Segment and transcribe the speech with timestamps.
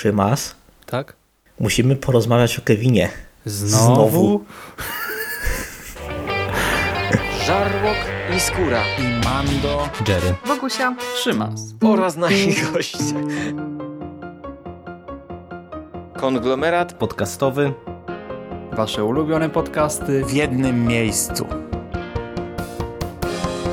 [0.00, 0.54] Szymas,
[0.86, 1.12] Tak?
[1.58, 3.08] musimy porozmawiać o Kevinie.
[3.44, 3.84] Znowu?
[3.94, 4.44] Znowu?
[7.46, 7.96] Żarłok
[8.36, 8.82] i skóra.
[8.98, 9.88] i Mando.
[10.08, 10.34] Jerry.
[10.46, 10.94] Bogusia.
[11.16, 11.60] Szymas.
[11.84, 12.98] Oraz nasi goście.
[16.16, 17.72] Konglomerat Podcastowy.
[18.72, 20.24] Wasze ulubione podcasty.
[20.24, 21.46] W jednym miejscu.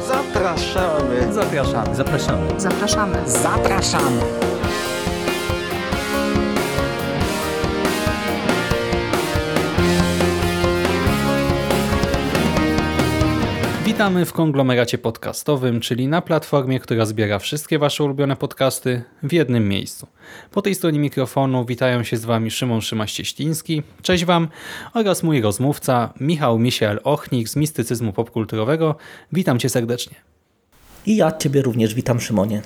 [0.07, 1.33] zapraszamy.
[1.33, 1.95] Zapraszamy.
[1.95, 2.59] Zapraszamy.
[2.59, 3.17] Zapraszamy.
[3.29, 4.21] Zapraszamy.
[13.97, 19.69] Witamy w konglomeracie podcastowym, czyli na platformie, która zbiera wszystkie Wasze ulubione podcasty w jednym
[19.69, 20.07] miejscu.
[20.51, 24.47] Po tej stronie mikrofonu witają się z Wami Szymon Szymaś-Cieśliński, cześć Wam,
[24.93, 28.95] oraz mój rozmówca Michał Misiel Ochnik z Mistycyzmu Popkulturowego.
[29.33, 30.15] Witam Cię serdecznie.
[31.05, 32.61] I ja Ciebie również witam, Szymonie.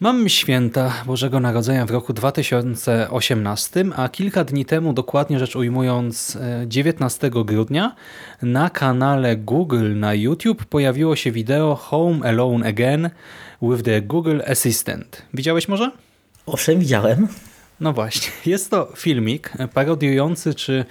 [0.00, 6.64] Mam święta Bożego Narodzenia w roku 2018, a kilka dni temu, dokładnie rzecz ujmując e,
[6.66, 7.94] 19 grudnia,
[8.42, 13.10] na kanale Google na YouTube pojawiło się wideo Home Alone Again
[13.62, 15.22] with the Google Assistant.
[15.34, 15.90] Widziałeś może?
[16.46, 17.28] Owszem, widziałem.
[17.80, 20.84] No właśnie, jest to filmik parodiujący czy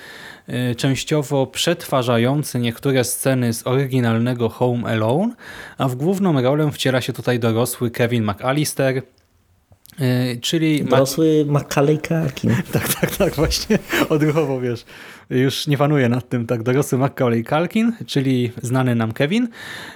[0.78, 5.36] częściowo przetwarzający niektóre sceny z oryginalnego Home Alone,
[5.78, 9.02] a w główną rolę wciela się tutaj dorosły Kevin McAllister,
[10.02, 10.86] y, czyli...
[10.86, 12.56] Dorosły Macaulay Culkin.
[12.74, 14.86] tak, tak, tak, właśnie odruchowo, wiesz,
[15.30, 19.48] już nie panuję nad tym, tak, dorosły Macaulay Culkin, czyli znany nam Kevin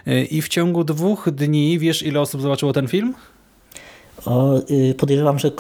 [0.07, 3.13] y, i w ciągu dwóch dni, wiesz ile osób zobaczyło ten film?
[4.25, 5.51] O, y, podejrzewam, że y,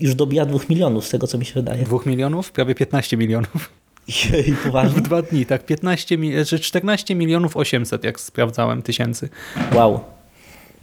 [0.04, 1.84] już dobija dwóch milionów z tego, co mi się wydaje.
[1.84, 2.52] Dwóch milionów?
[2.52, 3.70] Prawie 15 milionów.
[4.08, 5.00] Jej, W poważnie?
[5.00, 9.28] dwa dni, tak, 15, mi- czy 14 milionów 800, jak sprawdzałem, tysięcy.
[9.74, 10.00] Wow.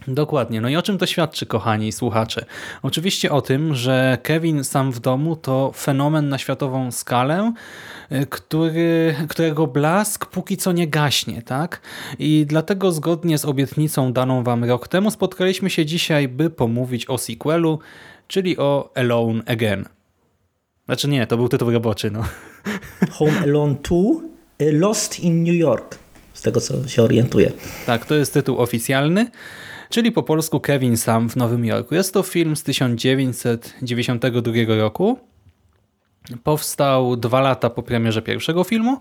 [0.07, 0.61] Dokładnie.
[0.61, 2.45] No i o czym to świadczy, kochani słuchacze?
[2.83, 7.53] Oczywiście o tym, że Kevin sam w domu to fenomen na światową skalę,
[8.11, 11.81] y, który, którego blask póki co nie gaśnie, tak?
[12.19, 17.17] I dlatego zgodnie z obietnicą daną wam rok temu spotkaliśmy się dzisiaj, by pomówić o
[17.17, 17.79] sequelu,
[18.27, 19.85] czyli o Alone Again.
[20.85, 22.23] Znaczy nie, to był tytuł roboczy, no.
[23.11, 23.97] Home Alone 2
[24.61, 25.97] y, Lost in New York.
[26.33, 27.51] Z tego, co się orientuję.
[27.85, 29.31] Tak, to jest tytuł oficjalny,
[29.89, 31.95] czyli po polsku Kevin Sam w Nowym Jorku.
[31.95, 35.19] Jest to film z 1992 roku.
[36.43, 38.99] Powstał dwa lata po premierze pierwszego filmu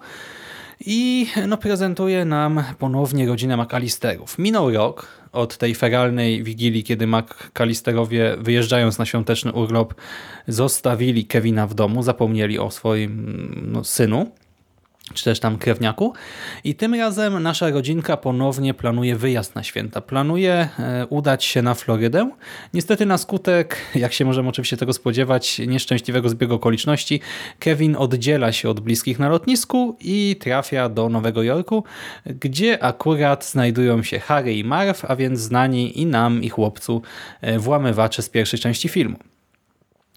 [0.80, 4.38] i no, prezentuje nam ponownie rodzinę McAllisterów.
[4.38, 9.94] Minął rok od tej feralnej wigilii, kiedy McAllisterowie wyjeżdżając na świąteczny urlop
[10.48, 14.30] zostawili Kevina w domu, zapomnieli o swoim no, synu
[15.14, 16.12] czy też tam krewniaku.
[16.64, 20.00] I tym razem nasza rodzinka ponownie planuje wyjazd na święta.
[20.00, 22.30] Planuje e, udać się na Florydę.
[22.74, 27.20] Niestety na skutek, jak się możemy oczywiście tego spodziewać, nieszczęśliwego zbiegu okoliczności,
[27.58, 31.84] Kevin oddziela się od bliskich na lotnisku i trafia do Nowego Jorku,
[32.26, 37.02] gdzie akurat znajdują się Harry i Marv, a więc znani i nam, i chłopcu
[37.40, 39.33] e, włamywacze z pierwszej części filmu.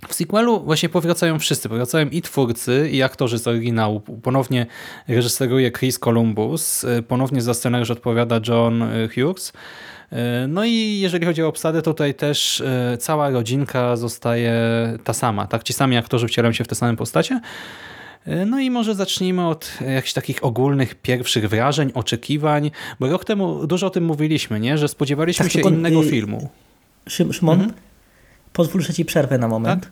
[0.08, 4.00] W sequelu właśnie powracają wszyscy, powracają i twórcy, i aktorzy z oryginału.
[4.00, 4.66] Ponownie
[5.08, 8.84] reżyseruje Chris Columbus, ponownie za scenariusz odpowiada John
[9.16, 9.53] Hughes.
[10.47, 12.63] No i jeżeli chodzi o obsadę, to tutaj też
[13.00, 14.53] cała rodzinka zostaje
[15.03, 15.47] ta sama.
[15.47, 17.41] Tak, Ci sami aktorzy wcielają się w te same postacie.
[18.46, 23.88] No i może zacznijmy od jakichś takich ogólnych pierwszych wrażeń, oczekiwań, bo rok temu dużo
[23.88, 24.78] o tym mówiliśmy, nie?
[24.78, 26.50] że spodziewaliśmy Tak, się innego y, filmu.
[27.09, 27.74] Szym, Szymon, Mhm.
[28.57, 29.84] Pozwól, że Ci przerwę na moment.
[29.84, 29.91] Tak?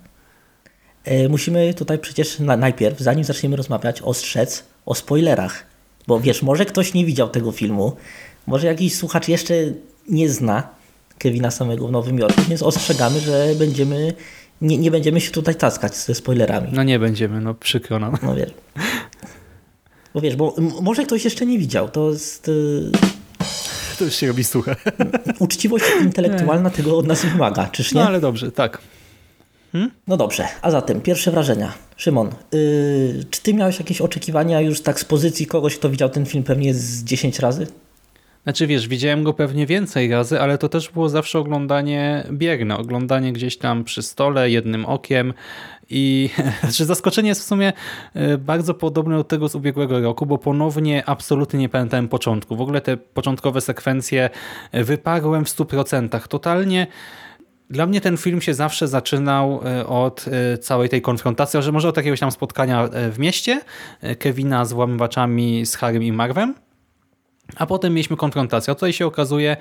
[1.04, 5.66] E, Musimy tutaj przecież na, najpierw, zanim zaczniemy rozmawiać, ostrzec o spoilerach.
[6.08, 7.96] Bo wiesz, może ktoś nie widział tego filmu,
[8.48, 9.54] może jakiś słuchacz jeszcze
[10.10, 10.70] nie zna
[11.18, 14.14] Kevina samego w Nowym Jorku, więc ostrzegamy, że będziemy,
[14.62, 16.68] nie, nie będziemy się tutaj taskać ze spoilerami.
[16.72, 18.18] No nie będziemy, no przykro nam.
[18.24, 18.52] No wiesz.
[20.14, 22.52] Bo wiesz, bo może ktoś jeszcze nie widział, to jest...
[23.98, 24.76] To już się robi suche.
[25.40, 28.02] uczciwość intelektualna tego od nas wymaga, czyż nie?
[28.02, 28.82] No ale dobrze, tak.
[30.08, 31.74] No dobrze, a zatem pierwsze wrażenia.
[31.98, 36.26] Szymon, yy, czy ty miałeś jakieś oczekiwania już tak z pozycji kogoś, kto widział ten
[36.26, 37.68] film pewnie z 10 razy?
[38.46, 43.34] Znaczy wiesz, widziałem go pewnie więcej razy, ale to też było zawsze oglądanie bierne, oglądanie
[43.34, 45.34] gdzieś tam przy stole, jednym okiem
[45.90, 46.30] i
[46.62, 47.74] znaczy zaskoczenie jest w sumie
[48.14, 52.56] e, bardzo podobne do tego z ubiegłego roku, bo ponownie absolutnie nie pamiętałem początku.
[52.56, 54.30] W ogóle te początkowe sekwencje
[54.72, 56.28] e, wyparłem w 100%.
[56.28, 56.88] Totalnie
[57.70, 60.26] dla mnie ten film się zawsze zaczynał e, od
[60.62, 63.62] całej tej konfrontacji, że może od jakiegoś tam spotkania w mieście
[64.20, 66.65] Kevina z włamywaczami, z Harrym i Marvem.
[67.56, 68.72] A potem mieliśmy konfrontację.
[68.72, 69.58] A tutaj się okazuje,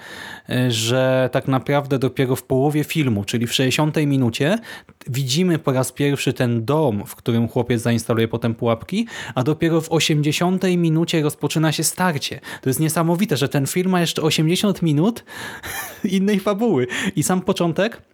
[0.50, 4.58] y, że tak naprawdę dopiero w połowie filmu, czyli w 60 minucie,
[5.06, 9.92] widzimy po raz pierwszy ten dom, w którym chłopiec zainstaluje potem pułapki, a dopiero w
[9.92, 12.40] 80 minucie rozpoczyna się starcie.
[12.62, 15.25] To jest niesamowite, że ten film ma jeszcze 80 minut
[16.04, 16.86] innej fabuły.
[17.16, 18.02] I sam początek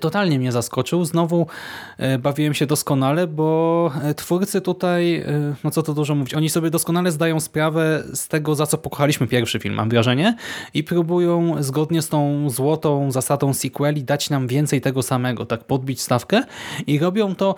[0.00, 1.04] totalnie mnie zaskoczył.
[1.04, 1.46] Znowu
[1.98, 5.24] e, bawiłem się doskonale, bo e, twórcy tutaj,
[5.64, 9.26] no co to dużo mówić, oni sobie doskonale zdają sprawę z tego, za co pokochaliśmy
[9.26, 10.36] pierwszy film, mam wrażenie,
[10.74, 16.00] i próbują zgodnie z tą złotą zasadą sequeli dać nam więcej tego samego, tak podbić
[16.00, 16.42] stawkę
[16.86, 17.54] i robią to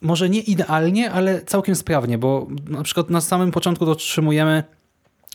[0.00, 4.64] może nie idealnie, ale całkiem sprawnie, bo na przykład na samym początku dotrzymujemy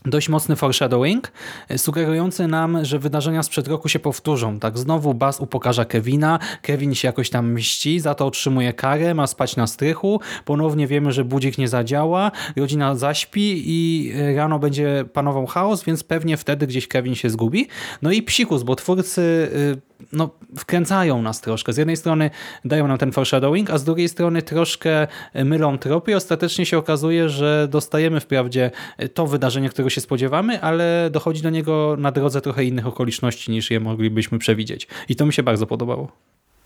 [0.06, 1.32] dość mocny foreshadowing,
[1.70, 4.60] e, sugerujący nam, że wydarzenia sprzed roku się powtórzą.
[4.60, 9.28] Tak, znowu Baz upokarza Kevina, Kevin się jakoś tam mści, za to otrzymuje karę, ma
[9.28, 15.06] spać na strychu, ponownie wiemy, że budzik nie zadziała, rodzina zaśpi i e, rano będzie
[15.14, 17.68] panował chaos, więc pewnie wtedy gdzieś Kevin się zgubi.
[18.02, 21.74] No i psikus, bo twórcy e, no, wkręcają nas troszkę.
[21.74, 22.30] Z jednej strony
[22.66, 27.30] dają nam ten foreshadowing, a z drugiej strony troszkę mylą tropy i ostatecznie się okazuje,
[27.30, 28.72] że dostajemy wprawdzie
[29.14, 33.72] to wydarzenie, którego się spodziewamy, ale dochodzi do niego na drodze trochę innych okoliczności niż
[33.72, 34.88] je moglibyśmy przewidzieć.
[35.10, 36.12] I to mi się bardzo podobało.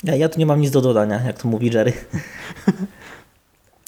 [0.04, 1.94] Ja, ja tu nie mam nic do dodania, jak to mówi Jerry.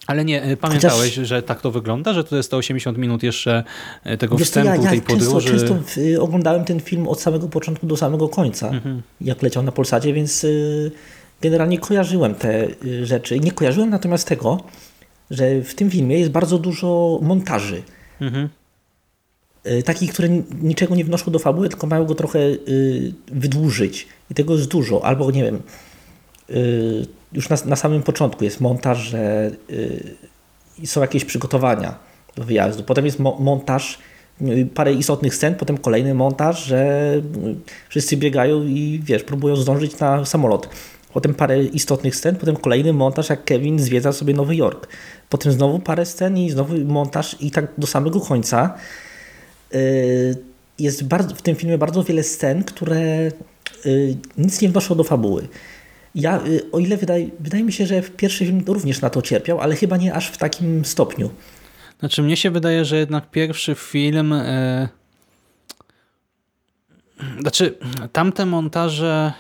[0.08, 1.28] Ale nie, y, pamiętałeś, Chociaż...
[1.28, 3.64] że tak to wygląda, że to jest 180 minut jeszcze
[4.06, 5.50] y, tego Wiesz wstępu, ja, ja tej podróży?
[5.50, 9.02] Często, często oglądałem ten film od samego początku do samego końca, mhm.
[9.22, 10.46] jak leciał na Polsacie, więc
[11.42, 12.68] generalnie kojarzyłem te
[13.04, 13.40] rzeczy.
[13.40, 14.64] Nie kojarzyłem natomiast tego,
[15.32, 17.84] że w tym filmie jest bardzo dużo montaży.
[18.22, 18.50] Mhm.
[19.86, 20.30] Takich, które
[20.62, 22.40] niczego nie wnoszą do fabuły, tylko mają go trochę
[23.28, 24.08] wydłużyć.
[24.32, 25.06] I tego jest dużo.
[25.06, 25.62] Albo, nie wiem,
[27.36, 31.96] już na, na samym początku jest montaż, że y, są jakieś przygotowania
[32.36, 32.84] do wyjazdu.
[32.84, 34.00] Potem jest mo montaż,
[34.42, 37.12] y, parę istotnych scen, potem kolejny montaż, że
[37.46, 37.56] y,
[37.90, 40.70] wszyscy biegają i wiesz, próbują zdążyć na samolot.
[41.14, 44.88] Potem parę istotnych scen, potem kolejny montaż, jak Kevin zwiedza sobie Nowy Jork.
[45.30, 48.74] Potem znowu parę scen i znowu montaż i tak do samego końca.
[50.80, 53.32] Jest bardzo, w tym filmie bardzo wiele scen, które
[54.38, 55.48] nic nie wnoszą do fabuły.
[56.16, 59.22] Ja, y, o ile wydaje, wydaje mi się, że w pierwszy film również na to
[59.22, 61.30] cierpiał, ale chyba nie aż w takim stopniu.
[62.00, 64.32] Znaczy mnie się wydaje, że jednak pierwszy film...
[64.32, 64.88] Yy...
[67.42, 67.78] Znaczy
[68.12, 69.34] tamte montaże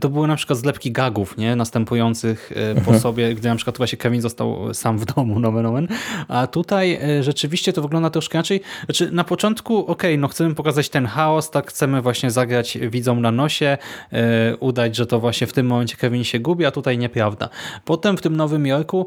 [0.00, 1.56] to były na przykład zlepki gagów, nie?
[1.56, 3.00] następujących e, po mhm.
[3.00, 5.88] sobie, gdy na przykład właśnie Kevin został sam w domu, nomen omen.
[6.28, 8.60] A tutaj e, rzeczywiście to wygląda troszkę inaczej.
[8.84, 13.20] Znaczy na początku, okej, okay, no chcemy pokazać ten chaos, tak chcemy właśnie zagrać widzom
[13.20, 13.78] na nosie,
[14.12, 17.48] e, udać, że to właśnie w tym momencie Kevin się gubi, a tutaj nieprawda.
[17.84, 19.06] Potem w tym Nowym Jorku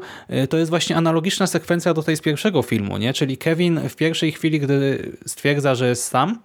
[0.50, 3.12] to jest właśnie analogiczna sekwencja do tej z pierwszego filmu, nie?
[3.12, 6.38] czyli Kevin w pierwszej chwili, gdy stwierdza, że jest sam,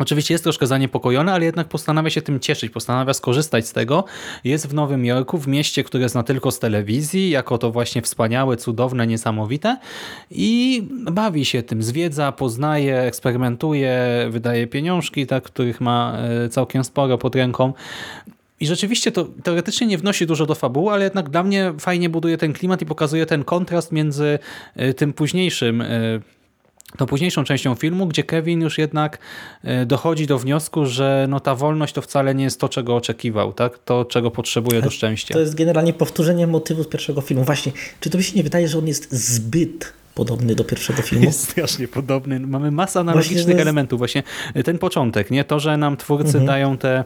[0.00, 4.04] Oczywiście jest troszkę zaniepokojony, ale jednak postanawia się tym cieszyć, postanawia skorzystać z tego.
[4.44, 8.56] Jest w Nowym Jorku, w mieście, które zna tylko z telewizji, jako to właśnie wspaniałe,
[8.56, 9.76] cudowne, niesamowite
[10.30, 13.98] i bawi się tym, zwiedza, poznaje, eksperymentuje,
[14.30, 17.72] wydaje pieniążki, tak, których ma e, całkiem sporo pod ręką.
[18.60, 22.38] I rzeczywiście to teoretycznie nie wnosi dużo do fabuły, ale jednak dla mnie fajnie buduje
[22.38, 24.38] ten klimat i pokazuje ten kontrast między
[24.76, 25.86] e, tym późniejszym e,
[26.96, 29.18] tą późniejszą częścią filmu, gdzie Kevin już jednak
[29.64, 33.52] e, dochodzi do wniosku, że no ta wolność to wcale nie jest to, czego oczekiwał,
[33.52, 33.78] tak?
[33.78, 35.34] to, czego potrzebuje do szczęścia.
[35.34, 37.44] To jest generalnie powtórzenie motywu z pierwszego filmu.
[37.44, 41.24] Właśnie, czy to się nie wydaje, że on jest zbyt podobny do pierwszego filmu?
[41.24, 42.40] Jest strasznie podobny.
[42.40, 43.98] Mamy masę analogicznych właśnie elementów.
[43.98, 44.22] Właśnie
[44.64, 46.46] ten początek, nie to, że nam twórcy mhm.
[46.46, 47.04] dają te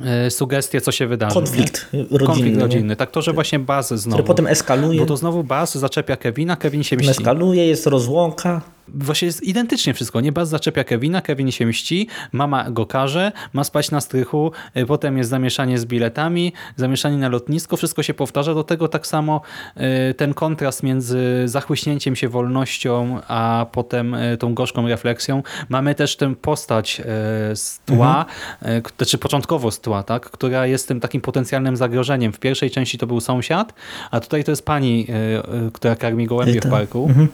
[0.00, 1.34] E, sugestie, co się wydarzy.
[1.34, 2.26] Konflikt rodzinny.
[2.26, 2.96] Konflikt rodzinny.
[2.96, 4.16] Tak, to, że właśnie Baz znowu.
[4.16, 5.00] Który potem eskaluje.
[5.00, 7.10] Bo to znowu Baz zaczepia Kevina, Kevin się mści.
[7.10, 8.62] Eskaluje, jest rozłąka.
[8.88, 10.20] Właśnie jest identycznie wszystko.
[10.20, 14.86] Nie Baz zaczepia Kevina, Kevin się mści, mama go karze, ma spać na strychu, e,
[14.86, 18.54] potem jest zamieszanie z biletami, zamieszanie na lotnisko, wszystko się powtarza.
[18.54, 19.40] Do tego tak samo
[19.76, 25.42] e, ten kontrast między zachłyśnięciem się wolnością, a potem tą gorzką refleksją.
[25.68, 27.02] Mamy też tę postać
[27.54, 28.24] z tła,
[28.62, 28.82] mhm.
[28.96, 30.30] znaczy początkowo z tła, tak?
[30.30, 32.32] która jest tym takim potencjalnym zagrożeniem.
[32.32, 33.72] W pierwszej części to był sąsiad,
[34.10, 35.06] a tutaj to jest pani,
[35.72, 37.06] która karmi gołębie w parku.
[37.08, 37.28] Mhm.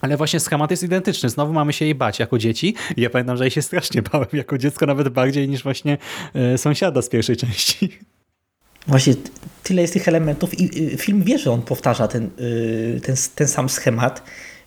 [0.00, 1.28] Ale właśnie schemat jest identyczny.
[1.28, 2.74] Znowu mamy się jej bać jako dzieci.
[2.96, 5.98] Ja pamiętam, że jej się strasznie bałem jako dziecko, nawet bardziej niż właśnie
[6.34, 7.98] e, sąsiada z pierwszej części.
[8.88, 9.14] Właśnie
[9.62, 13.68] tyle jest tych elementów i film wie, że on powtarza ten, y, ten, ten sam
[13.68, 14.22] schemat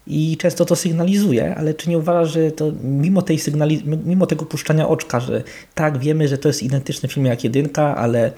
[0.08, 4.46] i często to sygnalizuje, ale czy nie uważasz, że to mimo, tej sygnali mimo tego
[4.46, 5.44] puszczania oczka, że
[5.76, 8.32] tak, wiemy, że to jest identyczny film jak jedynka, ale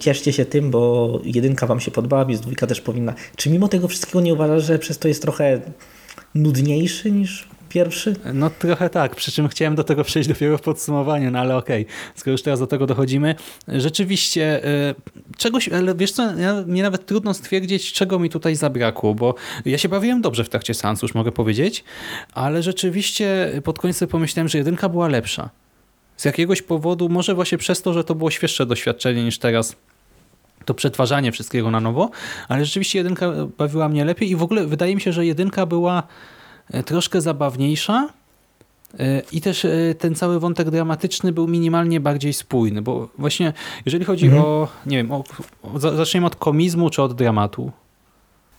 [0.00, 3.14] cieszcie się tym, bo jedynka Wam się podobała, więc dwójka też powinna.
[3.36, 5.60] Czy mimo tego wszystkiego nie uważasz, że przez to jest trochę
[6.34, 8.16] nudniejszy niż pierwszy?
[8.34, 11.86] No trochę tak, przy czym chciałem do tego przejść dopiero w podsumowaniu, no ale okej,
[12.14, 13.34] skoro już teraz do tego dochodzimy.
[13.68, 14.94] Rzeczywiście y,
[15.36, 19.34] czegoś, ale wiesz co, ja, mnie nawet trudno stwierdzić, czego mi tutaj zabrakło, bo
[19.64, 21.84] ja się bawiłem dobrze w trakcie seansu, już mogę powiedzieć,
[22.32, 25.61] ale rzeczywiście pod koniec pomyślałem, że jedynka była lepsza.
[26.22, 29.76] Z jakiegoś powodu, może właśnie przez to, że to było świeższe doświadczenie niż teraz
[30.64, 32.10] to przetwarzanie wszystkiego na nowo,
[32.48, 36.02] ale rzeczywiście jedynka bawiła mnie lepiej i w ogóle wydaje mi się, że jedynka była
[36.70, 38.08] e, troszkę zabawniejsza
[38.98, 43.52] e, i też e, ten cały wątek dramatyczny był minimalnie bardziej spójny, bo właśnie
[43.86, 44.44] jeżeli chodzi Mhm.
[44.44, 45.24] o, nie wiem, o,
[45.62, 47.72] o, za- zaczniemy od komizmu czy od dramatu?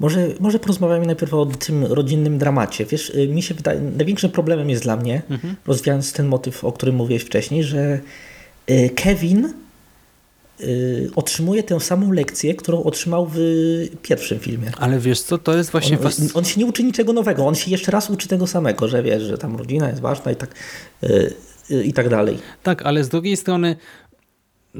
[0.03, 2.85] Może, może porozmawiamy najpierw o tym rodzinnym dramacie.
[2.85, 5.21] Wiesz, y, mi się wydaje, największym problemem jest dla mnie,
[5.67, 7.99] rozwijając ten motyw, o którym mówiłeś wcześniej, że
[8.69, 9.53] y, Kevin
[10.61, 13.37] y, otrzymuje tę samą lekcję, którą otrzymał w
[14.01, 14.71] pierwszym filmie.
[14.77, 15.99] Ale wiesz co, to jest właśnie...
[15.99, 19.03] On, on się nie uczy niczego nowego, on się jeszcze raz uczy tego samego, że
[19.03, 20.55] wiesz, że tam rodzina jest ważna i tak,
[21.83, 22.37] i tak dalej.
[22.63, 23.75] Tak, ale z drugiej strony,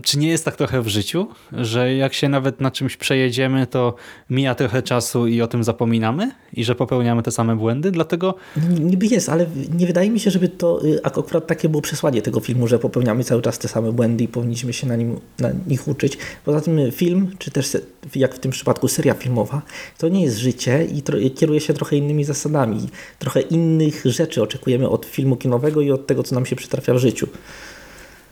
[0.01, 3.95] czy nie jest tak trochę w życiu, że jak się nawet na czymś przejedziemy, to
[4.29, 7.91] mija trochę czasu i o tym zapominamy i że popełniamy te same błędy?
[7.91, 8.35] Dlatego
[8.79, 9.45] Niby jest, ale
[9.77, 12.79] nie wydaje mi się, żeby to y, ak- akurat takie było przesłanie tego filmu, że
[12.79, 16.17] popełniamy cały czas te same błędy i powinniśmy się na, nim, na nich uczyć.
[16.45, 17.77] Poza tym film, czy też
[18.15, 19.61] jak w tym przypadku seria filmowa,
[19.97, 20.87] to nie jest życie
[21.25, 22.89] i kieruje się trochę innymi zasadami.
[23.19, 26.97] Trochę innych rzeczy oczekujemy od filmu kinowego i od tego, co nam się przytrafia w
[26.97, 27.27] życiu.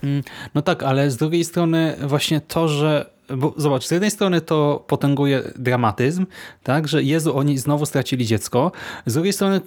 [0.04, 0.24] Mm,
[0.56, 4.84] No tak, ale z drugiej strony właśnie to, że bo zobacz, z jednej strony to
[4.88, 6.26] potęguje dramatyzm,
[6.64, 8.72] tak, że Jezu, oni znowu stracili dziecko,
[9.06, 9.62] z drugiej strony y,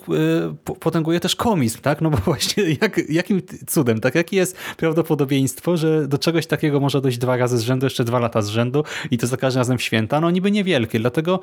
[0.65, 5.77] po- potęguje też komizm, tak, no bo właśnie jak, jakim cudem, tak, jakie jest prawdopodobieństwo,
[5.77, 8.85] że do czegoś takiego może dojść dwa razy z rzędu, jeszcze dwa lata z rzędu
[9.11, 11.41] i to za każdym razem w święta, no niby niewielkie, dlatego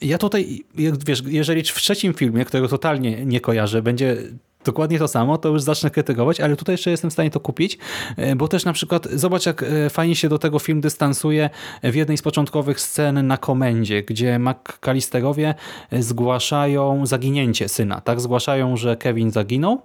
[0.00, 0.64] ja tutaj,
[1.06, 4.16] wiesz, jeżeli w trzecim filmie, którego totalnie nie kojarzę, będzie
[4.64, 7.78] dokładnie to samo, to już zacznę krytykować, ale tutaj jeszcze jestem w stanie to kupić,
[8.16, 11.50] e, bo też na przykład zobacz jak e, fajnie się do tego film dystansuje
[11.82, 15.54] w jednej z początkowych scen na komendzie, gdzie McCallisterowie
[15.90, 18.20] e, zgłaszają zaginięcie syna, tak?
[18.20, 19.82] Zgłaszają, że Kevin zaginął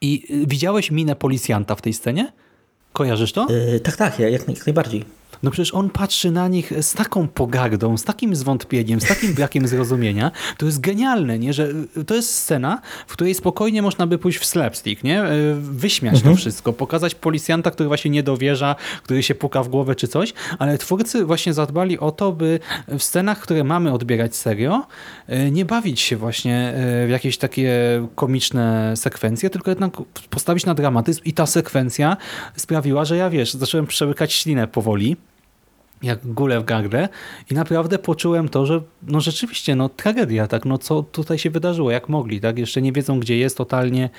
[0.00, 2.32] i widziałeś minę policjanta w tej scenie?
[2.92, 3.46] Kojarzysz to?
[3.50, 5.04] Y, tak, tak, jak, jak najbardziej.
[5.42, 9.68] No przecież on patrzy na nich z taką pogardą, z takim zwątpieniem, z takim brakiem
[9.68, 10.30] zrozumienia.
[10.58, 11.52] To jest genialne, nie?
[11.52, 15.24] że y, to jest scena, w której spokojnie można by pójść w slapstick, nie?
[15.24, 19.94] Y, wyśmiać to wszystko, pokazać policjanta, który właśnie nie dowierza, który się puka w głowę
[19.94, 24.86] czy coś, ale twórcy właśnie zadbali o to, by w scenach, które mamy odbierać serio,
[25.28, 26.74] y, nie bawić się właśnie
[27.06, 27.72] w jakieś takie
[28.14, 29.92] komiczne sekwencje, tylko jednak
[30.30, 32.16] postawić na dramatyzm i ta sekwencja
[32.56, 35.16] sprawiła, że ja wiesz, zacząłem przełykać ślinę powoli,
[36.02, 37.08] jak gulę w gardle
[37.50, 41.90] i naprawdę poczułem to, że no rzeczywiście, no tragedia, tak, no co tutaj się wydarzyło,
[41.90, 44.10] jak mogli, tak, jeszcze nie wiedzą, gdzie jest totalnie,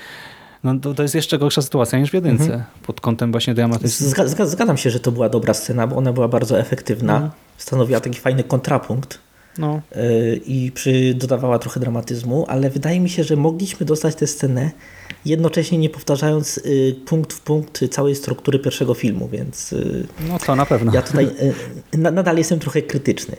[0.64, 4.10] no to, to jest jeszcze gorsza sytuacja niż w jedynce, pod kątem właśnie dramatycznym.
[4.10, 7.30] Zga, zga, zgadzam się, że to była dobra scena, bo ona była bardzo efektywna.
[7.56, 9.18] Stanowiła taki fajny kontrapunkt.
[9.58, 14.26] No, Yy, i przy, dodawała trochę dramatyzmu, ale wydaje mi się, że mogliśmy dostać tę
[14.26, 14.70] scenę
[15.24, 20.56] jednocześnie nie powtarzając yy, punkt w punkt całej struktury pierwszego filmu, więc yy, no to
[20.56, 20.94] na pewno.
[20.94, 21.28] ja tutaj
[21.92, 23.36] na, nadal jestem trochę krytyczny.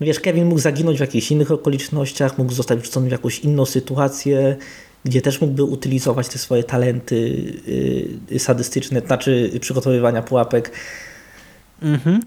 [0.00, 4.56] Wiesz, Kevin mógł zaginąć w jakichś innych okolicznościach, mógł zostać wrzucony w jakąś inną sytuację,
[5.04, 7.52] gdzie też mógłby utylizować te swoje talenty
[8.38, 10.72] sadystyczne, znaczy przygotowywania pułapek.
[11.82, 12.20] Mhm.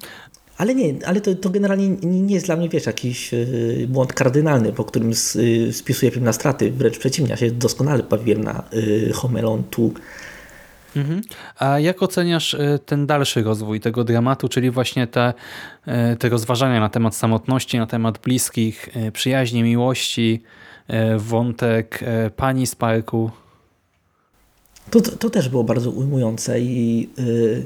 [0.62, 4.74] Ale nie, ale to, to generalnie nie jest dla mnie, wiesz, jakiś yy, błąd kardynalny,
[4.74, 6.72] po którym yy, spisuję film na straty.
[6.72, 9.88] Wręcz przeciwnie, ja się doskonale bawiłem na yy, Home Alone 2.
[10.96, 11.22] Mhm.
[11.60, 15.34] A jak oceniasz ten dalszy rozwój tego dramatu, czyli właśnie te,
[16.20, 20.44] te rozważania na temat samotności, na temat bliskich, przyjaźni, miłości,
[21.18, 22.00] wątek
[22.36, 23.32] pani z parku?
[24.91, 27.65] To, to, to też było bardzo ujmujące, i, yy,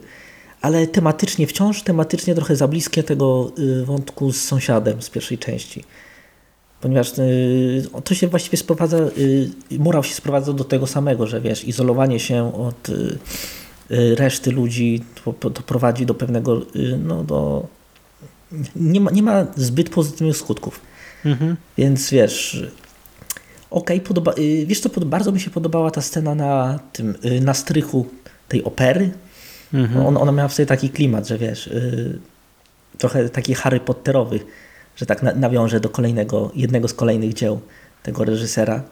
[0.61, 5.83] ale tematycznie, wciąż tematycznie trochę za bliskie tego yy, wątku z sąsiadem z pierwszej części.
[6.81, 11.65] Ponieważ yy, to się właściwie sprowadza, yy, morał się sprowadza do tego samego, że wiesz,
[11.65, 12.87] izolowanie się od
[14.15, 15.03] reszty ludzi
[15.39, 16.61] to, to prowadzi do pewnego,
[17.03, 17.67] no do...
[18.75, 20.81] Nie ma, nie ma zbyt pozytywnych skutków.
[21.25, 21.55] Mhm.
[21.77, 22.63] Więc wiesz,
[23.69, 27.53] okej, podoba, y, wiesz co, bardzo mi się podobała ta scena na tym, y, na
[27.53, 28.05] strychu
[28.47, 29.11] tej opery.
[29.73, 30.05] Mhm.
[30.05, 32.19] On, ona miała w sobie taki klimat, że wiesz, y,
[32.97, 34.39] trochę taki Harry Potterowy,
[34.95, 37.59] że tak na, nawiąże do kolejnego, jednego z kolejnych dzieł
[38.03, 38.83] tego reżysera.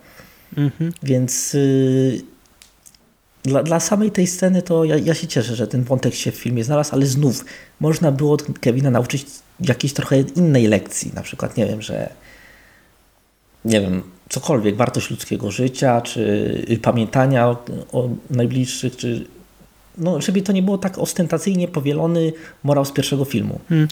[0.58, 0.94] Mhm.
[1.03, 2.22] Więc y,
[3.44, 6.36] dla, dla samej tej sceny to ja, ja się cieszę, że ten wątek się w
[6.36, 7.46] filmie znalazł, ale znów
[7.80, 9.25] można było Kevina nauczyć
[9.60, 11.12] jakiejś trochę innej lekcji.
[11.15, 12.10] Na przykład, nie wiem, że
[13.65, 16.22] nie wiem, cokolwiek, wartość ludzkiego życia, czy
[16.70, 19.25] y, pamiętania o, o najbliższych, czy
[19.98, 22.34] no, żeby to nie było tak ostentacyjnie powielony
[22.64, 23.60] morał z pierwszego filmu.
[23.70, 23.88] Hmm.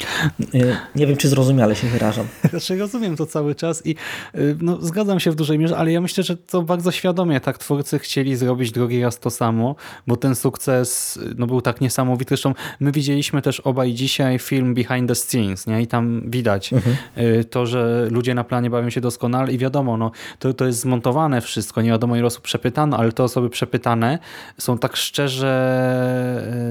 [0.56, 2.28] Y, Nie wiem, czy zrozumiale się wyrażam.
[2.50, 3.96] Znaczy rozumiem to cały czas i
[4.36, 7.58] y, no, zgadzam się w dużej mierze, ale ja myślę, że to bardzo świadomie tak
[7.58, 9.76] twórcy chcieli zrobić drugi raz to samo,
[10.08, 12.30] bo ten sukces no, był tak niesamowity.
[12.30, 15.82] Zresztą my widzieliśmy też obaj dzisiaj film Behind the Scenes nie?
[15.82, 16.72] i tam widać
[17.18, 20.80] y, to, że ludzie na planie bawią się doskonale i wiadomo, no, to, to jest
[20.80, 24.20] zmontowane wszystko, nie wiadomo ile osób przepytano, ale te osoby przepytane
[24.58, 25.91] są tak szczerze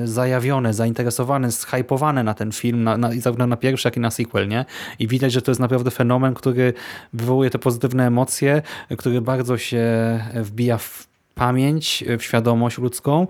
[0.04, 4.48] zajawione, zainteresowane, zhypowane na ten film, na, na, zarówno na pierwszy, jak i na sequel,
[4.48, 4.64] nie?
[4.98, 6.72] I widać, że to jest naprawdę fenomen, który
[7.12, 8.62] wywołuje te pozytywne emocje,
[8.98, 9.84] który bardzo się
[10.34, 13.26] wbija w pamięć, w świadomość ludzką,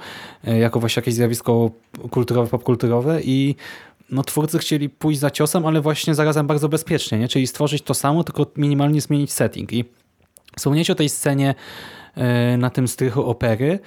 [0.49, 1.71] y, jako właśnie jakieś zjawisko
[2.11, 3.57] kulturowe, popkulturowe i
[4.11, 7.29] no, twórcy chcieli pójść za ciosem, ale właśnie zarazem bardzo bezpiecznie, nie?
[7.29, 9.73] czyli stworzyć to samo, tylko minimalnie zmienić setting.
[9.73, 9.85] I
[10.57, 11.55] wspomnieć o tej scenie
[12.55, 13.79] y, na tym strychu opery,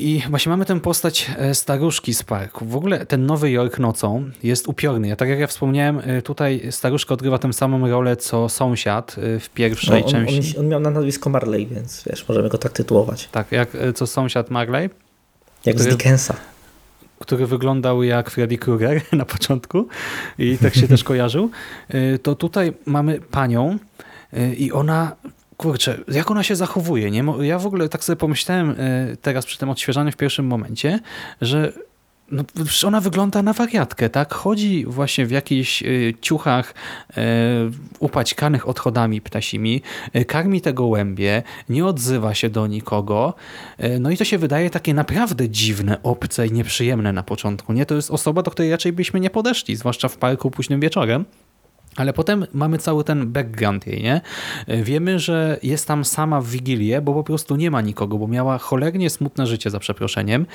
[0.00, 2.64] I właśnie mamy tę postać e, staruszki z parku.
[2.66, 5.08] W ogóle ten Nowy Jork nocą jest upiorny.
[5.08, 9.40] Ja, tak jak ja wspomniałem, y, tutaj staruszka odgrywa tę samą rolę co sąsiad y,
[9.40, 10.56] w pierwszej No, on, części.
[10.58, 13.28] on, on miał na nazwisko Marley, więc wiesz, możemy go tak tytułować.
[13.32, 14.90] Tak, jak e, co sąsiad Marley,
[15.64, 16.34] Jak z Który- Dickensa.
[17.18, 19.88] który wyglądał jak Freddy Krueger na początku
[20.38, 21.50] i tak się też kojarzył,
[21.94, 23.78] y, to tutaj mamy panią
[24.36, 25.16] y, i ona
[25.58, 27.24] kurczę, jak ona się zachowuje, nie?
[27.40, 31.00] Ja w ogóle tak sobie pomyślałem y, teraz przy tym odświeżaniu w pierwszym momencie,
[31.40, 31.72] że
[32.30, 32.44] no,
[32.86, 34.34] ona wygląda na wariatkę, tak?
[34.34, 36.74] Chodzi właśnie w jakichś y, ciuchach
[37.10, 37.14] y,
[37.98, 39.82] upaćkanych odchodami ptasimi,
[40.26, 43.34] karmi te gołębie, nie odzywa się do nikogo.
[44.00, 47.86] No i to się wydaje takie naprawdę dziwne, obce i nieprzyjemne na początku, nie?
[47.86, 51.24] To jest osoba, do której raczej byśmy nie podeszli, zwłaszcza w parku późnym wieczorem.
[51.98, 54.20] Ale potem mamy cały ten background jej, nie?
[54.68, 58.58] Wiemy, że jest tam sama w Wigilię, bo po prostu nie ma nikogo, bo miała
[58.58, 60.46] cholernie smutne życie, za przeproszeniem.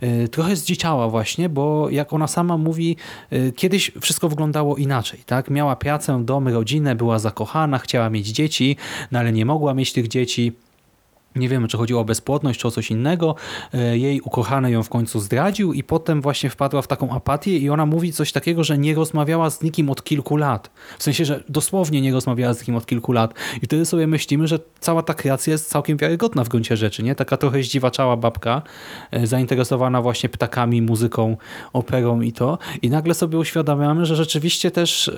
[0.00, 2.96] Yy, Trochę zdzieciała właśnie, bo jak ona sama mówi,
[3.30, 5.50] yy, kiedyś wszystko wyglądało inaczej, tak?
[5.50, 8.76] Miała pracę, dom, rodzinę, była zakochana, chciała mieć dzieci,
[9.12, 10.52] no ale nie mogła mieć tych dzieci.
[11.36, 13.34] Nie wiemy, czy chodziło o bezpłodność, czy o coś innego.
[13.74, 17.70] E, Jej ukochany ją w końcu zdradził i potem właśnie wpadła w taką apatię i
[17.70, 20.70] ona mówi coś takiego, że nie rozmawiała z nikim od kilku lat.
[20.98, 23.34] W sensie, że dosłownie nie rozmawiała z nikim od kilku lat.
[23.62, 27.02] I wtedy sobie myślimy, że cała ta kreacja jest całkiem wiarygodna w gruncie rzeczy.
[27.02, 27.14] nie?
[27.14, 28.62] Taka trochę zdziwaczała babka,
[29.10, 31.36] e, zainteresowana właśnie ptakami, muzyką,
[31.72, 32.58] operą i to.
[32.82, 35.12] I nagle sobie uświadamiamy, że rzeczywiście też, e,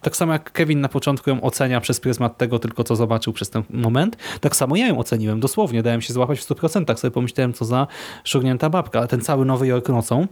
[0.00, 3.50] tak samo jak Kevin na początku ją ocenia przez pryzmat tego tylko, co zobaczył przez
[3.50, 6.96] ten moment, tak samo ja ją oceniłem dosłownie, dałem się złapać w 100%.
[6.96, 7.86] Sobie pomyślałem, co za
[8.24, 9.00] szurnięta babka.
[9.00, 10.26] A ten cały Nowy Jork nocą,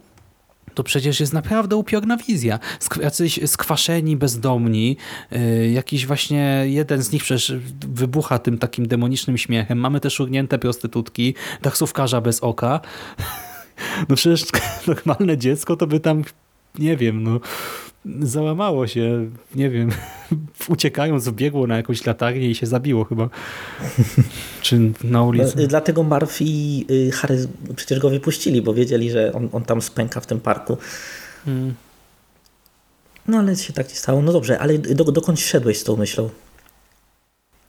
[0.74, 2.58] to przecież jest naprawdę upiorna wizja.
[2.80, 4.96] Sk- Jacyś skwaszeni, bezdomni,
[5.30, 9.78] yy, jakiś właśnie jeden z nich przecież wybucha tym takim demonicznym śmiechem.
[9.78, 12.80] Mamy też urnięte prostytutki, taksówkarza bez oka.
[14.08, 14.44] No przecież
[14.86, 16.24] normalne dziecko to by tam,
[16.78, 17.40] nie wiem, no
[18.22, 19.90] załamało się, nie wiem,
[20.68, 23.28] uciekając biegło na jakąś latarnię i się zabiło chyba.
[24.62, 25.60] Czy na No, ulicy.
[25.60, 29.82] y, dlatego Marv i y, Harry przecież go wypuścili, bo wiedzieli, że on, on tam
[29.82, 30.76] spęka w tym parku.
[31.44, 31.74] Hmm.
[33.28, 34.22] No ale się tak nie stało.
[34.22, 36.30] No dobrze, ale do, dokąd szedłeś z tą myślą?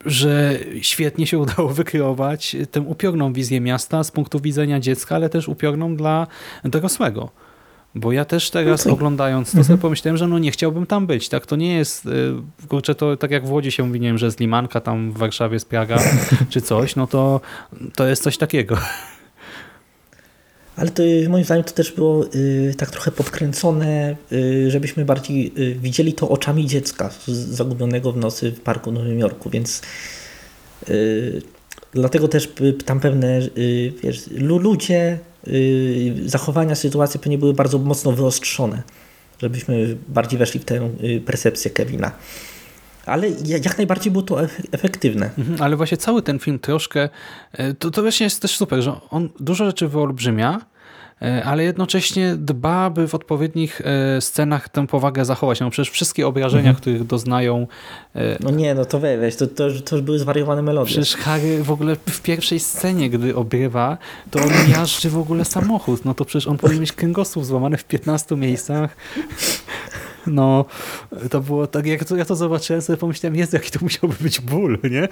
[0.06, 5.48] że świetnie się udało wykreować tę upiorną wizję miasta z punktu widzenia dziecka, ale też
[5.48, 6.26] upiorną dla
[6.64, 7.30] dorosłego.
[7.96, 11.28] Bo ja też teraz oglądając to sobie pomyślałem, że no nie chciałbym tam być.
[11.28, 12.10] Tak, to nie jest, y,
[12.68, 15.18] kurczę, to tak jak w Łodzi się mówi, nie wiem, że jest Limanka, tam w
[15.18, 15.98] Warszawie jest Praga,
[16.50, 17.40] czy coś, no to
[17.96, 18.78] to jest coś takiego.
[20.76, 25.52] Ale to y, moim zdaniem to też było y, tak trochę podkręcone, y, żebyśmy bardziej
[25.58, 29.82] y, widzieli to oczami dziecka z- zagubionego w nocy w parku w Nowym Jorku, więc
[30.90, 31.42] y,
[31.92, 32.52] dlatego też
[32.84, 33.40] tam pewne
[34.02, 35.18] wiesz, lu- ludzie,
[36.26, 38.82] zachowania, sytuacje pewnie były bardzo mocno wyostrzone,
[39.42, 42.12] żebyśmy bardziej weszli w tę y, percepcję Kevina.
[43.06, 45.30] Ale ja- jak najbardziej było to efe- efektywne.
[45.38, 47.08] Mhm, Ale właśnie cały ten film troszkę,
[47.52, 50.60] e, to, to właśnie jest też super, że on dużo rzeczy wyolbrzymia,
[51.44, 53.80] ale jednocześnie dba, by w odpowiednich
[54.16, 55.60] e, scenach tę powagę zachować.
[55.60, 57.66] No przecież wszystkie obrażenia, których doznają,
[58.16, 60.86] e, No nie, no to we- weź, to, to, to już były zwariowane melodie.
[60.86, 63.98] przecież Harry w ogóle w pierwszej scenie, gdy obrywa,
[64.30, 66.04] to on miażdży w ogóle samochód.
[66.04, 68.96] No to przecież on powinien mieć kręgosłup złamany w 15 miejscach.
[70.26, 70.64] No,
[71.30, 74.40] to było tak, jak to, ja to zobaczyłem, sobie pomyślałem, jest jaki to musiałby być
[74.40, 75.08] ból, nie?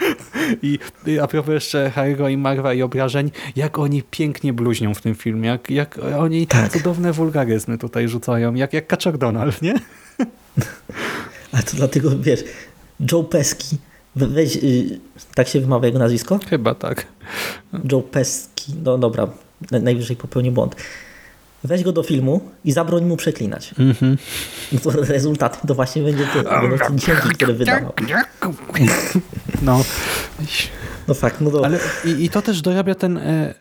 [0.62, 5.01] I, I a propos jeszcze Harry'ego i Marwa i obrażeń, jak oni pięknie bluźnią w
[5.01, 6.72] tym filmie, jak, jak oni Tak.
[6.72, 9.75] cudowne wulgaryzmy tutaj rzucają, jak, jak Kaczor Donald, nie?
[11.53, 12.44] A to dlatego, wiesz,
[13.12, 13.29] Joe
[14.16, 15.01] We- Weź, y,
[15.35, 16.40] tak się wymawia jego nazwisko?
[16.51, 17.07] Chyba tak.
[17.92, 18.72] Joe Pesci.
[18.85, 19.27] No dobra,
[19.70, 20.77] na- najwyżej popełnił błąd.
[21.64, 23.75] Weź go do filmu i zabroń mu przeklinać.
[23.79, 24.16] Mhm.
[24.72, 27.92] No to rezultatem to właśnie będzie to, będą dźwięki, które wydawał.
[29.62, 29.85] No,
[31.09, 31.66] No fakt, no dobra.
[31.66, 33.55] ale i, i to też dorabia ten e,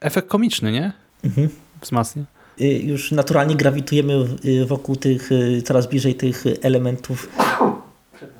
[0.00, 0.92] efekt komiczny, nie?
[1.24, 1.48] Mhm.
[1.80, 2.24] Wzmacnia.
[2.60, 7.28] Y, Już naturalnie grawitujemy y, wokół tych, y, coraz bliżej tych elementów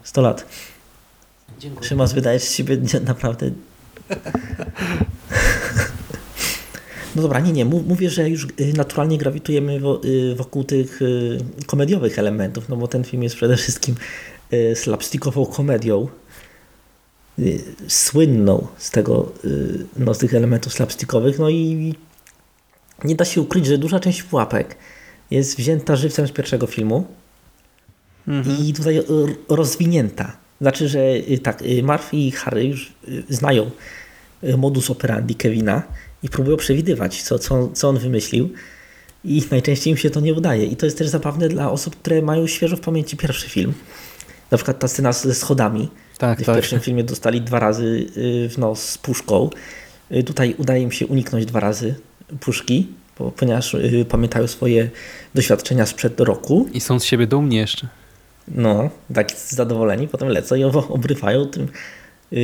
[0.03, 0.47] 100 lat.
[1.81, 3.51] Szymas, wydajesz z siebie naprawdę...
[7.17, 11.39] No dobra, nie, nie, mów- mówię, że już y, naturalnie grawitujemy y, wokół tych y,
[11.67, 13.95] komediowych elementów, no bo ten film jest przede wszystkim
[14.75, 16.09] slapstickową komedią,
[17.89, 19.33] słynną z tego,
[19.97, 21.95] no z tych elementów slapstickowych, no i
[23.05, 24.77] nie da się ukryć, że duża część pułapek
[25.31, 27.07] jest wzięta żywcem z pierwszego filmu
[28.61, 29.03] i tutaj
[29.49, 30.37] rozwinięta.
[30.61, 31.01] Znaczy, że
[31.43, 32.93] tak, y, Marv i Harry już
[33.29, 33.71] znają
[34.59, 35.83] modus operandi Kevina
[36.25, 38.51] i próbują przewidywać, co, co, co on wymyślił
[39.25, 40.65] i najczęściej im się to nie udaje.
[40.65, 43.73] I to jest też zabawne dla osób, które mają świeżo w pamięci pierwszy film.
[44.51, 46.55] Na przykład ta scena ze schodami, Tak, w tak.
[46.55, 49.51] pierwszym filmie dostali dwa razy y, w nos z puszką.
[50.13, 51.95] Y, Tutaj udaje im się uniknąć dwa razy
[52.41, 52.87] puszki,
[53.19, 54.91] bo, ponieważ y, pamiętają swoje
[55.35, 56.69] doświadczenia sprzed roku.
[56.73, 57.89] I są z siebie dumni jeszcze.
[58.49, 61.69] No, tak zadowoleni, potem lecą i obrywają tym,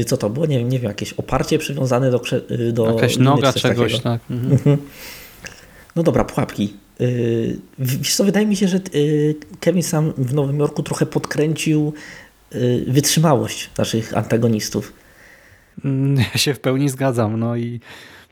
[0.06, 3.24] co to było, nie wiem, nie wiem, jakieś oparcie przywiązane do, y, do Jakaś liny,
[3.24, 4.10] noga czegoś, takiego.
[4.10, 4.20] tak.
[4.30, 4.76] Mhm.
[5.96, 6.74] No dobra, pułapki.
[7.00, 8.80] Yy, Wiesz co, wydaje mi się, że
[9.60, 11.92] Kevin sam w Nowym Jorku trochę podkręcił
[12.86, 14.92] wytrzymałość naszych antagonistów.
[15.84, 17.80] Mm, Ja się w pełni zgadzam, no i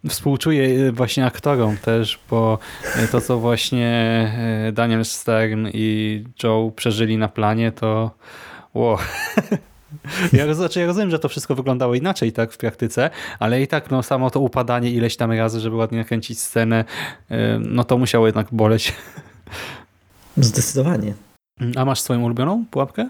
[0.08, 2.58] współczuję y, właśnie aktorom też, bo
[3.04, 4.26] y, to, co właśnie
[4.68, 8.10] y, Daniel Stern i Joe przeżyli na planie, to
[8.74, 8.98] wow.
[10.32, 13.90] Ja, znaczy, ja rozumiem, że to wszystko wyglądało inaczej tak w praktyce, ale i tak
[13.90, 16.84] no, samo to upadanie ileś tam razy, żeby ładnie nakręcić scenę,
[17.60, 18.92] no to musiało jednak boleć.
[20.36, 21.14] Zdecydowanie.
[21.76, 23.08] A masz swoją ulubioną pułapkę?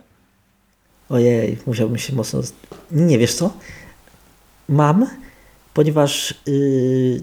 [1.09, 2.41] Ojej, musiałbym się mocno...
[2.91, 3.53] Nie, wiesz co?
[4.69, 5.07] Mam,
[5.75, 6.35] ponieważ...
[6.47, 7.23] Yy,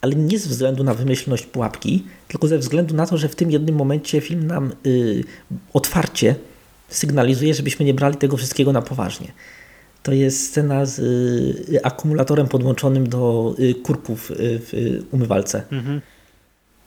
[0.00, 3.50] ale nie ze względu na wymyślność pułapki, tylko ze względu na to, że w tym
[3.50, 5.24] jednym momencie film nam yy,
[5.72, 6.34] otwarcie
[6.92, 9.32] sygnalizuje, żebyśmy nie brali tego wszystkiego na poważnie.
[10.02, 10.98] To jest scena z
[11.68, 14.34] y, akumulatorem podłączonym do y, kurków y,
[14.66, 15.62] w y, umywalce.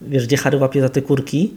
[0.02, 1.54] Wiesz, gdzie Harry łapie za te kurki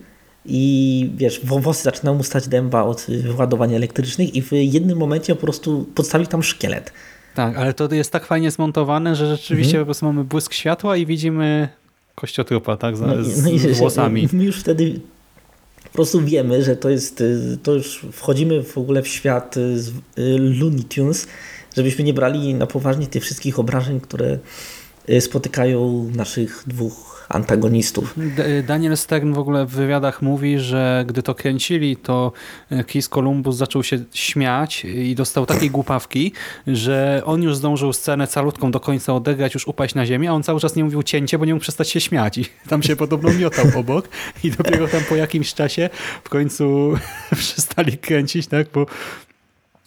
[0.46, 5.34] i wiesz, włosy zaczynają mu stać dęba od y, wyładowań elektrycznych i w jednym momencie
[5.34, 6.92] po prostu podstawił tam szkielet.
[7.34, 11.06] Tak, ale to jest tak fajnie zmontowane, że rzeczywiście po prostu mamy błysk światła i
[11.06, 11.68] widzimy
[12.14, 14.28] kościotrupa, tak, z, No, i- z no że- włosami.
[14.32, 15.00] My już wtedy
[15.88, 19.60] po prostu wiemy, że to jest, y, to już wchodzimy w ogóle w świat y,
[20.18, 21.26] y, Looney Tunes,
[21.76, 24.38] żebyśmy nie brali na poważnie tych wszystkich obrażeń, które
[25.20, 28.14] spotykają naszych dwóch antagonistów.
[28.66, 32.32] Daniel Stern w ogóle w wywiadach mówi, że gdy to kręcili, to
[32.86, 36.32] Chris Columbus zaczął się śmiać i dostał takiej głupawki,
[36.66, 40.42] że on już zdążył scenę calutką do końca odegrać, już upaść na ziemię, a on
[40.42, 43.30] cały czas nie mówił cięcie, bo nie mógł przestać się śmiać i tam się podobno
[43.32, 44.08] miotał obok
[44.44, 45.90] i dopiero tam po jakimś czasie
[46.24, 46.94] w końcu
[47.38, 48.86] przestali kręcić, tak, bo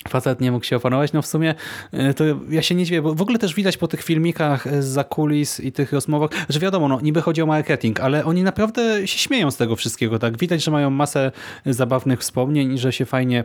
[0.10, 1.14] facet nie mógł się opanować.
[1.14, 1.56] No w sumie
[1.92, 4.86] e, to ja się nie dziwię, bo w ogóle też widać po tych filmikach z
[4.86, 9.18] zakulis i tych rozmowach, że wiadomo, no niby chodzi o marketing, ale oni naprawdę się
[9.18, 10.20] śmieją z tego wszystkiego.
[10.20, 11.32] tak Widać, że mają masę
[11.66, 13.44] zabawnych wspomnień i że się fajnie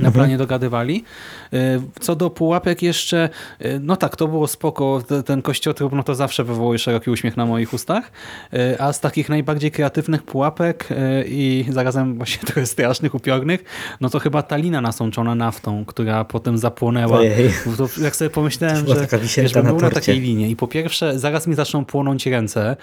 [0.00, 1.04] na planie dogadywali.
[1.52, 1.58] E,
[2.00, 6.14] Co do pułapek jeszcze, e, no tak, to było spoko, Te- ten kościotrup, no to
[6.14, 8.10] zawsze wywołuje szeroki uśmiech na moich ustach,
[8.52, 10.88] E, a z takich najbardziej kreatywnych pułapek
[11.26, 13.64] i zarazem właśnie trochę strasznych, upiornych,
[14.00, 17.18] no to chyba ta lina nasączona naftą, która potem zapłonęła.
[17.18, 17.50] Ojej.
[17.76, 19.94] To, jak sobie pomyślałem, że wiesz, bym na był na torcie.
[19.94, 22.76] takiej linie i po pierwsze zaraz mi zaczną płonąć ręce,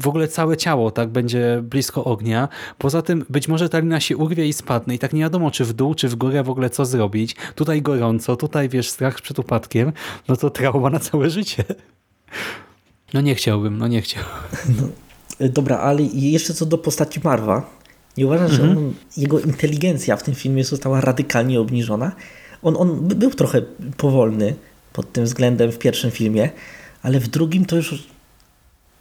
[0.00, 4.16] w ogóle całe ciało tak będzie blisko ognia, poza tym być może ta lina się
[4.16, 6.70] urwie i spadnie i tak nie wiadomo czy w dół, czy w górę w ogóle
[6.70, 7.36] co zrobić.
[7.54, 9.92] Tutaj gorąco, tutaj wiesz strach przed upadkiem,
[10.28, 11.64] no to trauma na całe życie.
[13.14, 14.92] No nie chciałbym, no nie chciałbym.
[15.40, 17.70] Y, Dobra, ale jeszcze co do postaci Marwa.
[18.16, 22.12] Nie uważasz, że on, jego inteligencja w tym filmie została radykalnie obniżona?
[22.62, 23.62] On, on by- był trochę
[23.96, 24.54] powolny
[24.92, 26.50] pod tym względem w pierwszym filmie,
[27.02, 28.08] ale w drugim to już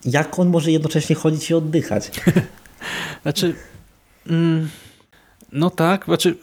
[0.05, 2.11] jak on może jednocześnie chodzić i oddychać?
[3.23, 3.55] Znaczy,
[4.27, 4.69] mm,
[5.51, 6.37] no tak, znaczy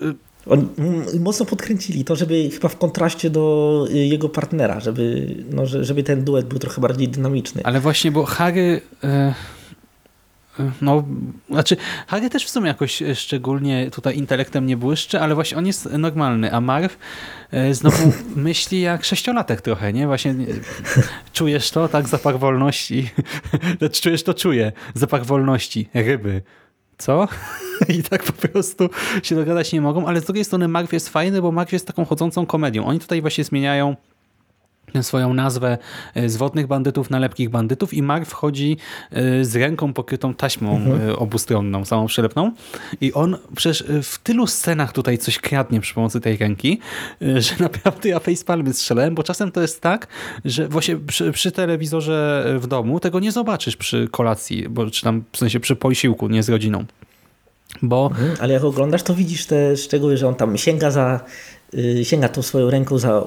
[0.46, 5.35] y, On, mm, mocno podkręcili to, żeby chyba w kontraście do y, jego partnera, żeby,
[5.50, 7.61] no, że- żeby ten duet był trochę bardziej dynamiczny.
[7.64, 8.80] Ale właśnie, bo Harry...
[9.04, 9.35] E,
[10.80, 11.04] no,
[11.50, 11.76] znaczy
[12.07, 15.88] Harry też w sumie jakoś e, szczególnie tutaj intelektem nie błyszczy, ale właśnie on jest
[15.92, 16.94] normalny, a Marv
[17.72, 20.07] znowu myśli jak sześciolatek trochę, nie?
[20.07, 20.35] Właśnie
[21.33, 23.11] czujesz to, tak, zapach wolności.
[23.78, 26.42] Znaczy, czujesz to, czuję, zapach wolności, ryby.
[26.98, 27.28] Co?
[27.99, 28.90] I tak po prostu
[29.23, 32.05] się dogadać nie mogą, ale z drugiej strony Marv jest fajny, bo Marv jest taką
[32.05, 32.87] chodzącą komedią.
[32.87, 33.97] Oni tutaj właśnie zmieniają
[35.03, 35.79] swoją nazwę
[36.14, 38.77] e, z wodnych bandytów na lepkich bandytów i Marv wchodzi
[39.11, 41.09] e, z ręką pokrytą taśmą Mhm.
[41.11, 42.53] e, obustronną, samą przylepną
[43.01, 46.81] i on przecież w tylu scenach tutaj coś kradnie przy pomocy tej ręki,
[47.20, 50.07] że naprawdę ja facepalmy strzelałem, bo czasem to jest tak,
[50.44, 55.25] że właśnie przy, przy telewizorze w domu tego nie zobaczysz przy kolacji, bo, czy tam
[55.33, 56.85] w sensie przy posiłku, nie z rodziną.
[57.88, 61.20] Bo Mhm, Ale jak oglądasz, to widzisz te szczegóły, że on tam sięga za,
[61.75, 63.25] y, sięga tą swoją ręką za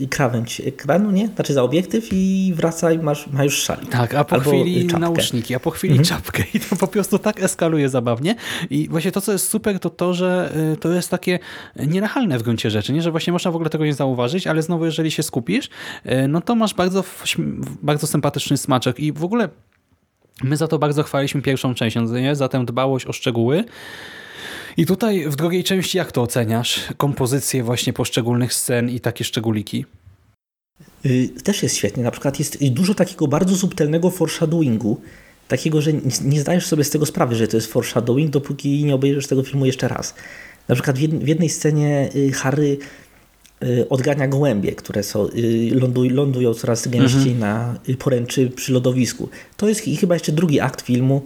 [0.00, 1.26] y, krawędź ekranu, nie?
[1.28, 3.90] Znaczy za obiektyw i wraca i masz, ma już szalik.
[3.90, 4.98] Tak, a po Albo, chwili y, czapkę.
[4.98, 8.34] nauszniki, a po chwili czapkę i to po prostu tak eskaluje zabawnie
[8.70, 11.38] i właśnie to, co jest super, to to, że to jest takie
[11.86, 13.02] nienachalne w gruncie rzeczy, nie?
[13.02, 15.70] że właśnie można w ogóle tego nie zauważyć, ale znowu jeżeli się skupisz,
[16.28, 17.04] no to masz bardzo,
[17.82, 19.48] bardzo sympatyczny smaczek i w ogóle
[20.42, 22.36] my za to bardzo chwaliśmy pierwszą część, nie?
[22.36, 23.64] za tę dbałość o szczegóły
[24.76, 26.80] i tutaj w drugiej części jak to oceniasz?
[26.96, 29.84] Kompozycję właśnie poszczególnych scen i takie szczególiki?
[31.06, 32.02] Y, Też jest świetnie.
[32.02, 35.00] Na przykład jest dużo takiego bardzo subtelnego foreshadowingu,
[35.48, 35.92] takiego, że
[36.24, 39.66] nie- zdajesz sobie z tego sprawy, że to jest foreshadowing, dopóki nie obejrzysz tego filmu
[39.66, 40.14] jeszcze raz.
[40.68, 42.78] Na przykład w jed- w jednej scenie y, Harry
[43.88, 49.28] odgania gołębie, które są, y, ląduj, lądują coraz gęściej na y, poręczy przy lodowisku.
[49.56, 51.22] To jest ch- chyba jeszcze drugi akt filmu,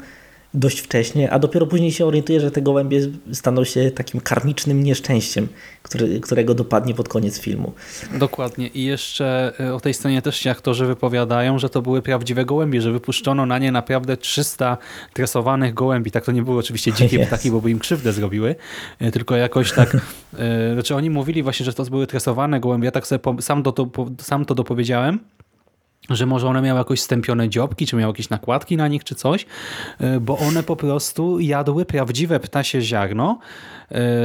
[0.55, 3.01] dość wcześnie, a dopiero później się orientuje, że te gołębie
[3.33, 5.49] staną się takim karmicznym nieszczęściem,
[5.83, 7.73] który, którego dopadnie pod koniec filmu.
[8.19, 8.69] Dokładnie.
[8.69, 12.83] I jeszcze y, o tej scenie też się aktorzy wypowiadają, że to były prawdziwe gołębie,
[12.83, 14.77] że wypuszczono na nie naprawdę 300
[15.13, 16.11] tresowanych gołębi.
[16.11, 17.29] Tak to nie były oczywiście dzikie Jest.
[17.29, 18.55] ptaki, bo by im krzywdę zrobiły,
[19.03, 19.99] y, tylko jakoś tak, y,
[20.75, 22.85] znaczy oni mówili właśnie, że to były tresowane gołębie.
[22.85, 25.19] Ja tak sobie sam, to, to, sam to dopowiedziałem,
[26.11, 29.47] że może one miały jakoś stępione dziobki, czy miały jakieś nakładki na nich, czy coś,
[30.01, 33.39] y, bo one po prostu jadły prawdziwe ptasie ziarno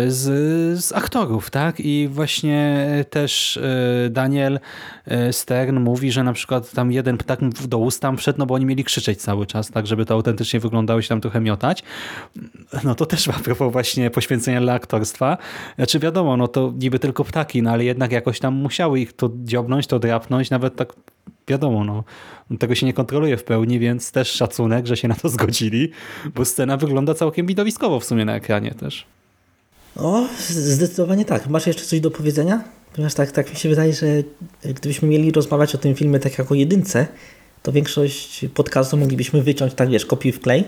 [0.08, 1.80] z, z aktorów, tak?
[1.80, 4.60] I właśnie też y, Daniel
[5.32, 8.65] Stern mówi, że na przykład tam jeden ptak do ust tam wszedł, no bo oni
[8.65, 11.84] mieli krzyczeć cały czas, tak, żeby to autentycznie wyglądało się tam trochę miotać.
[12.84, 15.38] No to też a propos właśnie poświęcenia dla aktorstwa.
[15.75, 19.32] Znaczy wiadomo, no to niby tylko ptaki, no ale jednak jakoś tam musiały ich to
[19.36, 20.93] dziobnąć, to drapnąć, nawet tak
[21.47, 22.04] wiadomo, no,
[22.60, 25.91] tego się nie kontroluje w pełni, więc też szacunek, że się na to zgodzili,
[26.36, 29.06] bo scena wygląda całkiem widowiskowo w sumie na ekranie też.
[29.95, 31.47] O, zdecydowanie tak.
[31.47, 32.63] Masz jeszcze coś do powiedzenia?
[32.93, 34.05] Ponieważ tak, tak mi się wydaje, że
[34.63, 37.08] gdybyśmy mieli rozmawiać o tym filmie tak jako jedynce,
[37.63, 40.63] to większość podcastu moglibyśmy wyciąć, tak wiesz, kopiuj w klej,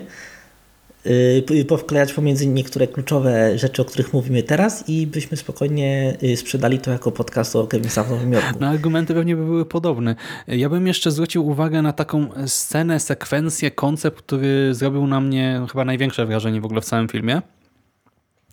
[1.49, 6.79] yy, powklejać pomiędzy niektóre kluczowe rzeczy, o których mówimy teraz i byśmy spokojnie yy, sprzedali
[6.79, 8.57] to jako podcast o Kevin Sam w Nowym Jorku.
[8.59, 10.15] No argumenty pewnie by były podobne.
[10.47, 15.85] Ja bym jeszcze zwrócił uwagę na taką scenę, sekwencję, koncept, który zrobił na mnie chyba
[15.85, 17.41] największe wrażenie w ogóle w całym filmie.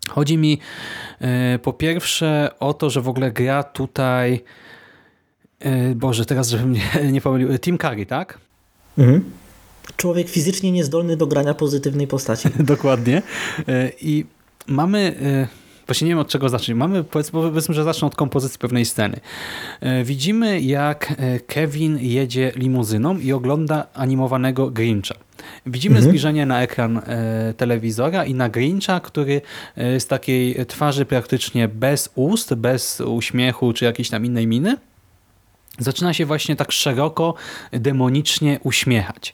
[0.09, 0.59] Chodzi mi
[1.21, 4.43] e, po pierwsze o to, że w ogóle gra tutaj
[5.59, 7.59] e, Boże, teraz żebym nie, nie pomylił.
[7.59, 8.37] Tim Curry, tak?
[8.97, 9.23] Mhm.
[9.97, 12.49] Człowiek fizycznie niezdolny do grania pozytywnej postaci.
[12.59, 13.21] Dokładnie.
[13.67, 14.25] E, I
[14.67, 15.15] mamy...
[15.21, 16.77] e, Właśnie nie wiem od czego zacząć.
[16.77, 19.19] Mamy, powiedzmy, powiedzmy, że zacznę od kompozycji pewnej sceny.
[19.81, 25.15] E, Widzimy jak e, Kevin jedzie limuzyną i ogląda animowanego Grincha.
[25.65, 29.41] Widzimy zbliżenie na ekran e, telewizora i na Grincha, który
[29.75, 34.77] e, z takiej twarzy praktycznie bez ust, bez uśmiechu czy jakiejś tam innej miny,
[35.79, 37.33] zaczyna się właśnie tak szeroko,
[37.71, 39.33] demonicznie uśmiechać.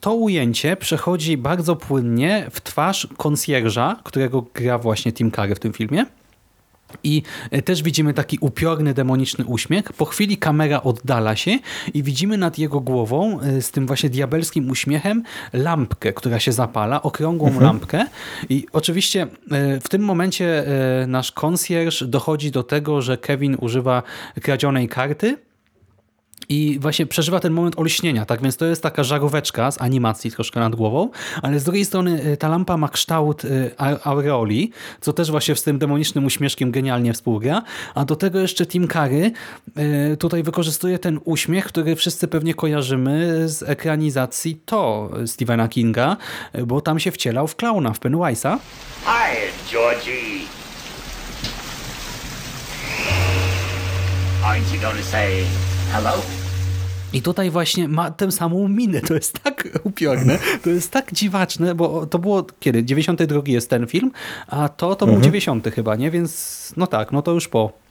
[0.00, 5.72] To ujęcie przechodzi bardzo płynnie w twarz konsjerża, którego gra właśnie Tim Curry w tym
[5.72, 6.06] filmie.
[7.04, 9.92] I e, też widzimy taki upiorny, demoniczny uśmiech.
[9.92, 11.58] Po chwili kamera oddala się
[11.94, 15.22] i widzimy nad jego głową e, z tym właśnie diabelskim uśmiechem
[15.52, 18.06] lampkę, która się zapala, okrągłą lampkę.
[18.48, 20.64] I oczywiście e, w tym momencie
[21.06, 24.02] nasz konsjerż dochodzi do tego, że Kevin używa
[24.42, 25.45] kradzionej karty
[26.48, 30.60] i właśnie przeżywa ten moment olśnienia, tak więc to jest taka żaróweczka z animacji troszkę
[30.60, 31.10] nad głową,
[31.42, 33.70] ale z drugiej strony y, ta lampa ma kształt y,
[34.04, 37.62] aureoli, co też właśnie z tym demonicznym uśmieszkiem genialnie współgra,
[37.94, 39.32] a do tego jeszcze Tim Curry
[40.12, 46.16] y, tutaj wykorzystuje ten uśmiech, który wszyscy pewnie kojarzymy z ekranizacji To Stephena Kinga,
[46.66, 48.58] bo tam się wcielał w klauna, w Pennywise'a.
[49.04, 49.36] Hi,
[49.70, 50.46] Georgie.
[54.46, 55.44] Aren't you to say
[55.92, 56.12] hello?
[57.12, 59.00] I tutaj właśnie ma tę samą minę.
[59.00, 62.84] To jest tak upiorne, to jest tak dziwaczne, bo to było kiedy?
[62.84, 64.12] 92 jest ten film,
[64.46, 66.10] a to to był 90 chyba, nie?
[66.10, 67.85] Więc no tak, no to już po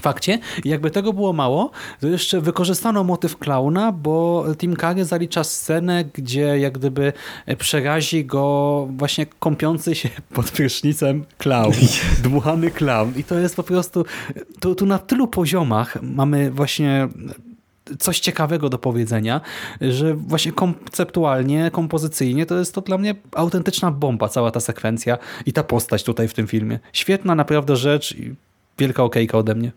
[0.00, 0.38] fakcie.
[0.64, 6.04] I jakby tego było mało, to jeszcze wykorzystano motyw klauna, bo Tim Curry zalicza scenę,
[6.14, 7.12] gdzie jak gdyby
[7.58, 11.72] przerazi go właśnie kąpiący się pod prysznicem klaun.
[12.22, 13.12] Dmuchany klaun.
[13.16, 14.04] I to jest po prostu,
[14.60, 17.08] tu, tu na tylu poziomach mamy właśnie
[17.98, 19.40] coś ciekawego do powiedzenia,
[19.80, 25.52] że właśnie konceptualnie, kompozycyjnie to jest to dla mnie autentyczna bomba, cała ta sekwencja i
[25.52, 26.78] ta postać tutaj w tym filmie.
[26.92, 28.34] Świetna naprawdę rzecz i
[28.78, 29.72] wielka okejka ode mnie.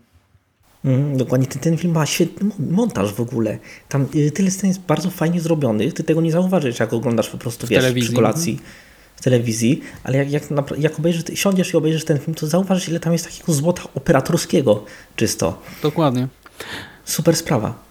[0.84, 3.58] Mhm, dokładnie, ten, ten film ma świetny mon- montaż w ogóle.
[3.88, 7.38] Tam y, tyle scen jest bardzo fajnie zrobionych, ty tego nie zauważysz, jak oglądasz po
[7.38, 8.60] prostu, wiesz, telewizji, przy kolacji
[9.16, 10.42] w telewizji, ale jak, jak,
[10.78, 14.84] jak obejrzysz, siądziesz i obejrzysz ten film, to zauważysz, ile tam jest takiego złota operatorskiego
[15.16, 15.62] czysto.
[15.82, 16.28] Dokładnie.
[17.04, 17.83] Super sprawa.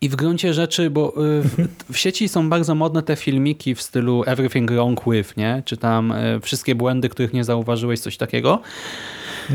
[0.00, 1.56] I w gruncie rzeczy, bo y, w,
[1.92, 5.62] w sieci są bardzo modne te filmiki w stylu Everything Wrong With, nie?
[5.64, 8.60] Czy tam y, wszystkie błędy, których nie zauważyłeś, coś takiego.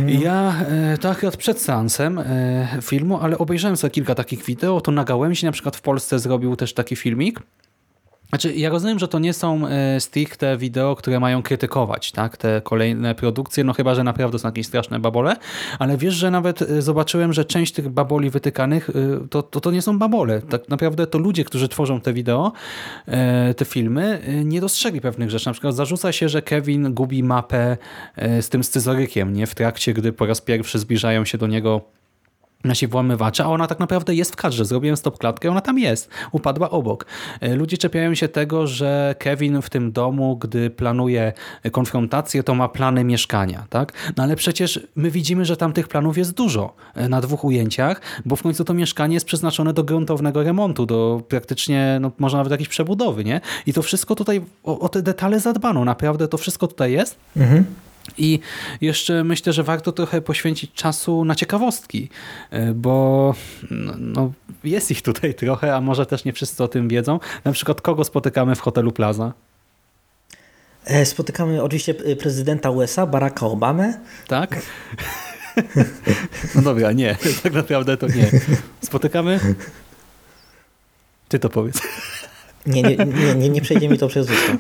[0.08, 2.22] I Ja y, to akurat przed seansem
[2.82, 6.56] filmu, ale obejrzałem sobie kilka takich wideo, to na Gałęzi na przykład w Polsce zrobił
[6.56, 7.40] też taki filmik,
[8.32, 12.62] Znaczy, ja rozumiem, że to nie są e, stricte wideo, które mają krytykować tak, te
[12.62, 15.36] kolejne produkcje, no chyba, że naprawdę są jakieś straszne babole,
[15.80, 19.72] ale wiesz, że nawet e, zobaczyłem, że część tych baboli wytykanych e, to, to, to
[19.72, 20.42] nie są babole.
[20.42, 22.52] Tak naprawdę to ludzie, którzy tworzą te wideo,
[23.58, 25.46] te filmy, nie dostrzegli pewnych rzeczy.
[25.46, 27.78] Na przykład zarzuca się, że Kevin gubi mapę
[28.42, 29.48] z tym scyzorykiem nie?
[29.48, 31.82] w trakcie, gdy po raz pierwszy zbliżają się do niego
[32.64, 34.66] nasi włamywacze, a ona tak naprawdę jest w kadrze.
[34.66, 36.10] Zrobiłem stop klatkę, ona tam jest.
[36.32, 37.06] Upadła obok.
[37.42, 41.34] E, Ludzie czepiają się tego, że Kevin w tym domu, gdy planuje
[41.72, 43.66] konfrontację, to ma plany mieszkania.
[43.70, 43.94] tak?
[44.18, 48.02] No ale przecież my widzimy, że tam tych planów jest dużo e, na dwóch ujęciach,
[48.26, 52.52] bo w końcu to mieszkanie jest przeznaczone do gruntownego remontu, do praktycznie, no może nawet
[52.52, 53.42] jakiejś przebudowy, nie?
[53.66, 55.86] I to wszystko tutaj, o, o te detale zadbano.
[55.86, 57.20] Naprawdę to wszystko tutaj jest.
[58.18, 58.40] I
[58.82, 62.10] jeszcze myślę, że warto trochę poświęcić czasu na ciekawostki,
[62.52, 63.36] e, bo
[63.72, 64.32] no, no,
[64.64, 67.20] jest ich tutaj trochę, a może też nie wszyscy o tym wiedzą.
[67.44, 69.34] Na przykład kogo spotykamy w hotelu Plaza?
[70.86, 74.00] E, Spotykamy oczywiście e, prezydenta USA, Baracka Obamę.
[74.28, 74.56] Tak?
[76.56, 78.32] No dobra, nie, tak naprawdę to nie.
[78.82, 79.40] Spotykamy?
[81.30, 81.82] Ty to powiedz.
[82.66, 84.58] Nie, nie, nie, nie, nie przejdzie mi to przez usta.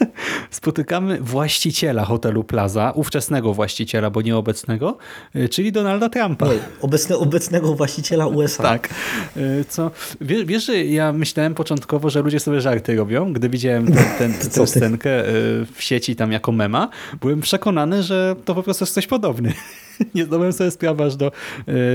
[0.50, 4.98] Spotykamy właściciela hotelu Plaza, ówczesnego właściciela, bo nieobecnego,
[5.34, 6.46] e, czyli Donalda Trumpa.
[6.46, 8.62] Nie, obecne, obecnego właściciela USA.
[8.62, 8.88] Tak.
[9.36, 14.04] Y, Co, wiesz, że ja myślałem początkowo, że ludzie sobie żarty robią, gdy widziałem ten,
[14.18, 14.66] ten, Co tę ty?
[14.66, 16.88] scenkę y, w sieci tam jako mema,
[17.20, 19.52] byłem przekonany, że to po prostu jest coś podobny.
[20.14, 21.32] Nie zdałem sobie sprawy aż do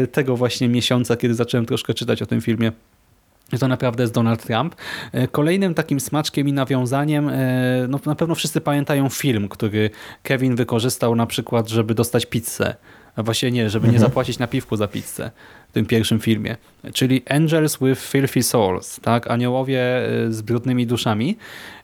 [0.04, 2.72] y, tego właśnie miesiąca, kiedy zacząłem troszkę czytać o tym filmie.
[3.60, 4.76] To naprawdę jest Donald Trump.
[5.12, 7.36] E, Kolejnym takim smaczkiem i nawiązaniem, e,
[7.90, 9.90] no na pewno wszyscy pamiętają film, który
[10.24, 12.76] Kevin wykorzystał na przykład, żeby dostać pizzę.
[13.16, 15.32] A właśnie nie, żeby nie zapłacić na piwku za pizzę
[15.70, 16.56] w tym pierwszym filmie.
[16.94, 19.32] Czyli Angels with Filthy Souls, tak?
[19.32, 21.38] Aniołowie e, z brudnymi duszami.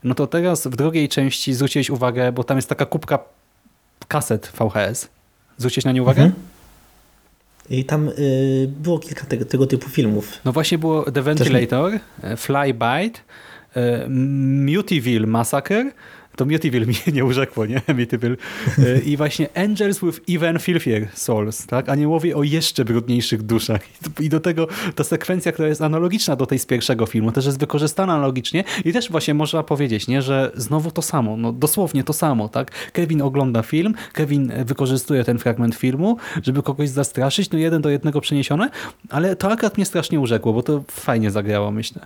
[0.04, 3.20] No to teraz w drugiej części zwróciłeś uwagę, bo tam jest taka kubka
[4.08, 5.10] kaset VHS.
[5.58, 6.32] Zwróciłeś na nie uwagę?
[7.72, 10.40] I tam y, było kilka tego, tego typu filmów.
[10.46, 13.20] No właśnie było The Ventilator, e, Fly Bite,
[13.76, 15.92] e, Mutieville Massacre,
[16.36, 17.82] to Mutieville mi nie urzekło, nie?
[17.88, 18.36] Mutieville.
[18.80, 21.90] E, I właśnie Angels with Even Filthier Souls, tak?
[21.90, 23.82] Aniołowie o jeszcze brudniejszych duszach.
[24.20, 27.60] I do tego ta sekwencja, która jest analogiczna do tej z pierwszego filmu, też jest
[27.60, 30.22] wykorzystana analogicznie i też właśnie można powiedzieć, nie?
[30.22, 32.92] Że znowu to samo, no dosłownie to samo, tak?
[32.92, 38.22] Kevin ogląda film, Kevin wykorzystuje ten fragment filmu, żeby kogoś zastraszyć, no jeden do jednego
[38.22, 38.70] przeniesione,
[39.10, 42.06] ale to akurat mnie strasznie urzekło, bo to fajnie zagrało, myślę.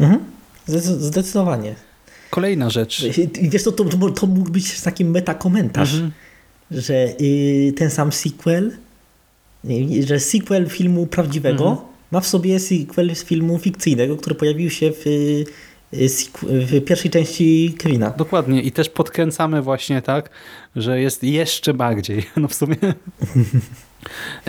[0.00, 0.20] Mhm.
[0.68, 1.74] Zdecy- Zdecydowanie.
[2.30, 3.04] Kolejna rzecz.
[3.42, 6.12] Wiesz to, to, to mógł być taki metakomentarz, Mhm.
[6.70, 8.72] że y, ten sam sequel,
[9.70, 11.88] y, że sequel filmu prawdziwego Mhm.
[12.10, 15.44] ma w sobie sequel z filmu fikcyjnego, który pojawił się w, y,
[16.42, 18.10] w pierwszej części Kevina.
[18.10, 20.30] Dokładnie i też podkręcamy właśnie tak,
[20.76, 22.24] że jest jeszcze bardziej.
[22.36, 22.76] No w sumie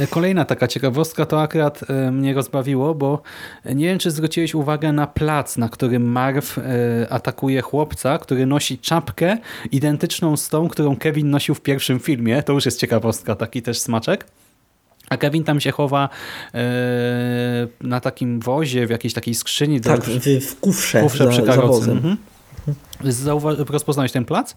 [0.09, 3.21] Kolejna taka ciekawostka to akurat e, mnie rozbawiło, bo
[3.65, 8.77] nie wiem, czy zwróciłeś uwagę na plac, na którym Marv e, atakuje chłopca, który nosi
[8.79, 9.37] czapkę
[9.71, 12.43] identyczną z tą, którą Kevin nosił w pierwszym filmie.
[12.43, 14.25] To już jest ciekawostka, taki też smaczek.
[15.09, 16.09] A Kevin tam się chowa
[16.53, 16.59] e,
[17.81, 19.81] na takim wozie, w jakiejś takiej skrzyni.
[19.81, 21.67] Tak, za- w, w kufrze, kufrze za, przy za karocy.
[21.67, 21.97] wozem.
[21.97, 22.17] Mhm.
[23.69, 24.55] Rozpoznałeś ten plac?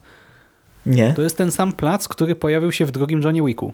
[0.87, 1.13] Nie?
[1.13, 3.73] To jest ten sam plac, który pojawił się w drugim Johnie Wicku.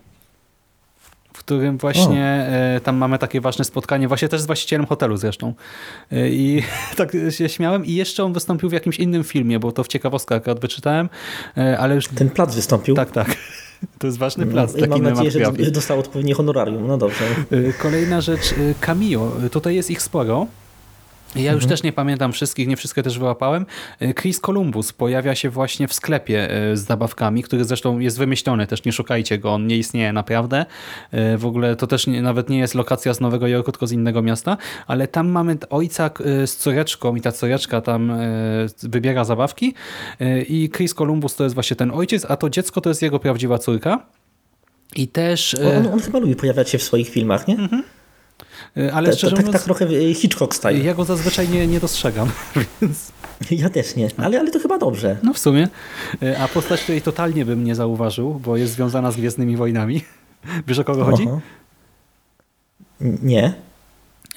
[1.40, 5.54] W którym właśnie e, tam mamy takie ważne spotkanie, właśnie też z właścicielem hotelu zresztą.
[6.12, 6.62] E, I
[6.96, 7.84] tak się śmiałem.
[7.84, 11.08] I jeszcze on wystąpił w jakimś innym filmie, bo to w ciekawostkach akurat wyczytałem,
[11.56, 12.08] e, ale już...
[12.08, 12.94] Ten plac wystąpił.
[12.94, 13.36] Tak, tak.
[13.98, 14.76] To jest ważny plac.
[14.76, 16.86] I mam nadzieję, że dostał odpowiednie honorarium.
[16.86, 17.24] No dobrze.
[17.78, 19.32] Kolejna rzecz, cameo.
[19.46, 20.46] Y, Tutaj jest ich sporo.
[21.36, 23.66] Ja już też nie pamiętam wszystkich, nie wszystkie też wyłapałem.
[24.02, 28.66] Y, Chris Columbus pojawia się właśnie w sklepie y, z zabawkami, który zresztą jest wymyślony,
[28.66, 30.66] też nie szukajcie go, on nie istnieje naprawdę.
[31.34, 33.92] Y, W ogóle to też nie, nawet nie jest lokacja z Nowego Jorku, tylko z
[33.92, 34.56] innego miasta,
[34.86, 36.10] ale tam mamy ojca
[36.46, 38.12] z córeczką i ta córeczka tam
[38.82, 39.74] wybiera zabawki
[40.48, 43.58] i Chris Columbus to jest właśnie ten ojciec, a to dziecko to jest jego prawdziwa
[43.58, 44.06] córka.
[44.96, 45.56] I też...
[45.78, 47.54] On, on chyba lubi pojawiać się w swoich filmach, nie?
[47.54, 47.68] y,
[48.76, 49.52] Ale Ta- ta- szczerze tak, mówiąc...
[49.52, 50.78] tak trochę y, Hitchcock style.
[50.78, 52.28] Ja go zazwyczaj nie, nie dostrzegam,
[52.82, 53.12] więc
[53.50, 55.16] Ja też nie, ale, ale to chyba dobrze.
[55.22, 55.68] no w sumie.
[56.22, 60.04] E, A postać, której totalnie bym nie zauważył, bo jest związana z Gwiezdnymi Wojnami.
[60.68, 61.22] Wiesz o kogo chodzi?
[61.28, 61.40] Oho.
[63.00, 63.52] N- Nie.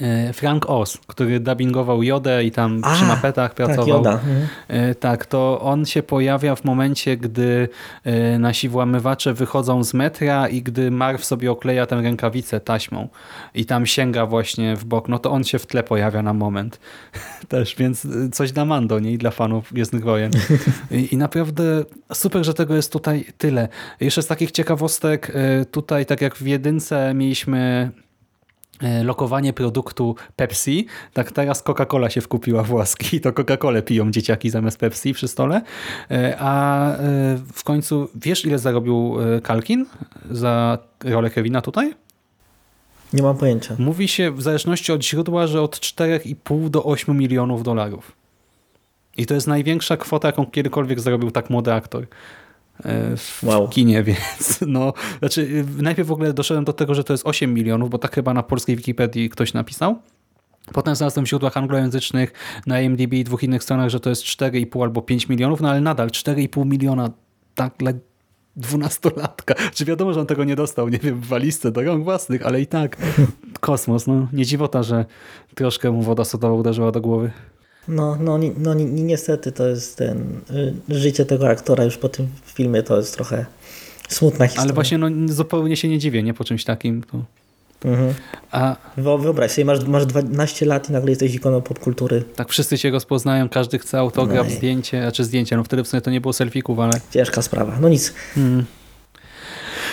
[0.02, 4.04] E, Frank Oz, który dubbingował Jodę i tam A, przy mapetach pracował.
[4.04, 4.14] Tak.
[4.14, 4.48] Mhm.
[4.68, 7.70] E, Tak, to on się pojawia w momencie, gdy
[8.04, 13.08] e, nasi włamywacze wychodzą z metra i gdy Marv sobie okleja tę rękawicę taśmą
[13.56, 16.80] i tam sięga właśnie w bok, no to on się w tle pojawia na moment.
[17.48, 19.12] Też, więc coś dla Mando, nie?
[19.12, 20.32] I dla fanów Gwiezdnych Wojen.
[20.92, 21.64] I, I naprawdę
[22.14, 23.68] super, że tego jest tutaj tyle.
[24.00, 25.32] Jeszcze z takich ciekawostek,
[25.72, 27.92] tutaj tak jak w jedynce mieliśmy
[29.04, 34.50] lokowanie produktu Pepsi, tak teraz Coca-Cola się wkupiła w łaski i to Coca-Colę piją dzieciaki
[34.50, 35.62] zamiast Pepsi przy stole.
[36.12, 36.98] E, A e,
[37.54, 39.86] w końcu wiesz ile zarobił e, Kalkin
[40.32, 41.94] za rolę Kevina tutaj?
[43.14, 43.76] Nie mam pojęcia.
[43.80, 48.12] Mówi się w zależności od źródła, że od 4,5 do 8 milionów dolarów.
[49.18, 52.08] I to jest największa kwota, jaką kiedykolwiek zarobił tak młody aktor e,
[53.18, 53.70] w Wow.
[53.70, 57.90] kinie, więc no, znaczy najpierw w ogóle doszedłem do tego, że to jest 8 milionów,
[57.90, 60.00] bo tak chyba na polskiej Wikipedii ktoś napisał.
[60.74, 62.34] Potem znalazłem w źródłach anglojęzycznych
[62.68, 65.82] na IMDb i dwóch innych stronach, że to jest 4,5 albo 5 milionów, no ale
[65.82, 67.10] nadal 4,5 miliona
[67.56, 67.92] tak dla
[68.56, 69.56] dwunastolatka.
[69.74, 72.62] Czy wiadomo, że on tego nie dostał, nie wiem, w walizce do rąk własnych, ale
[72.62, 72.98] i tak
[73.60, 74.08] kosmos.
[74.08, 75.06] No, nie dziwota, że
[75.56, 77.32] troszkę mu woda sodowa uderzyła do głowy.
[77.88, 80.40] No, no, ni- no ni- ni- niestety to jest ten,
[80.90, 83.46] y, życie tego aktora już po tym filmie to jest trochę
[84.10, 84.64] smutna historia.
[84.64, 87.04] Ale właśnie no, zupełnie się nie dziwię, nie po czymś takim.
[87.04, 87.24] To...
[87.90, 88.14] Mhm.
[88.52, 92.24] A Wyo- Wyobraź sobie, masz, masz 12 lat i nagle jesteś ikoną popkultury.
[92.36, 95.88] tak wszyscy cię rozpoznają, każdy chce autograf, No i- zdjęcie, znaczy zdjęcie, no wtedy w
[95.88, 97.78] sumie to nie było selfików, ale Ciężka sprawa.
[97.82, 98.14] No nic.
[98.36, 98.66] Hmm.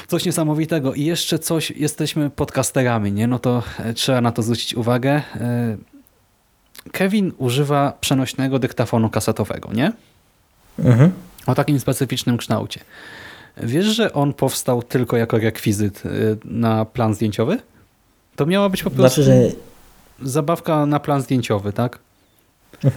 [0.09, 0.95] Coś niesamowitego.
[0.95, 3.27] I jeszcze coś, jesteśmy podcasterami, nie?
[3.27, 5.23] No to e, trzeba na to zwrócić uwagę.
[6.93, 9.93] Kevin używa przenośnego dyktafonu kasetowego, nie?
[10.79, 11.13] Mhm.
[11.47, 12.81] O takim specyficznym kształcie.
[13.57, 16.09] Wiesz, że on powstał tylko jako rekwizyt e,
[16.45, 17.59] na plan zdjęciowy?
[18.37, 19.51] To miała być po prostu Znaczy,
[20.21, 21.99] że zabawka na plan zdjęciowy, tak?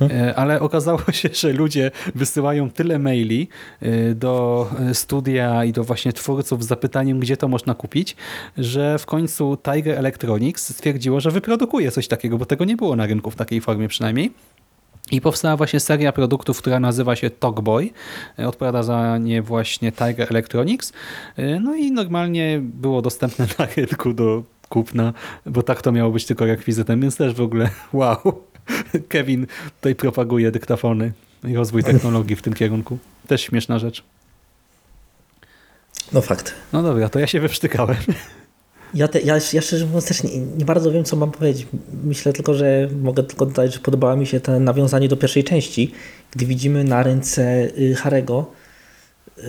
[0.01, 3.47] E, Ale okazało się, że ludzie wysyłają tyle maili
[3.81, 8.15] e, do studia i do właśnie twórców z zapytaniem, gdzie to można kupić,
[8.57, 13.05] że w końcu Tiger Electronics stwierdziło, że wyprodukuje coś takiego, bo tego nie było na
[13.05, 14.31] rynku w takiej formie przynajmniej.
[15.11, 17.89] I powstała właśnie seria produktów, która nazywa się Talkboy.
[18.39, 20.93] E, Odpowiada za nie właśnie Tiger Electronics.
[21.61, 25.13] No i normalnie było dostępne na rynku do kupna,
[25.45, 28.43] bo tak to miało być tylko rekwizytem, więc też w ogóle wow.
[29.09, 31.11] Kevin tutaj propaguje dyktafony
[31.43, 32.97] i rozwój technologii w tym kierunku.
[33.27, 34.03] Też śmieszna rzecz.
[36.13, 36.53] no fakt.
[36.73, 37.97] No dobra, to ja się wyprztykałem.
[38.93, 41.67] Ja, te, ja, ja szczerze mówiąc też nie, nie bardzo wiem, co mam powiedzieć.
[42.03, 45.91] Myślę tylko, że mogę tylko dodać, że podobało mi się to nawiązanie do pierwszej części,
[46.31, 48.51] gdy widzimy na ręce y, Harego
[49.37, 49.43] y,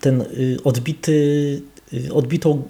[0.00, 1.62] ten y, odbity,
[2.12, 2.62] odbitą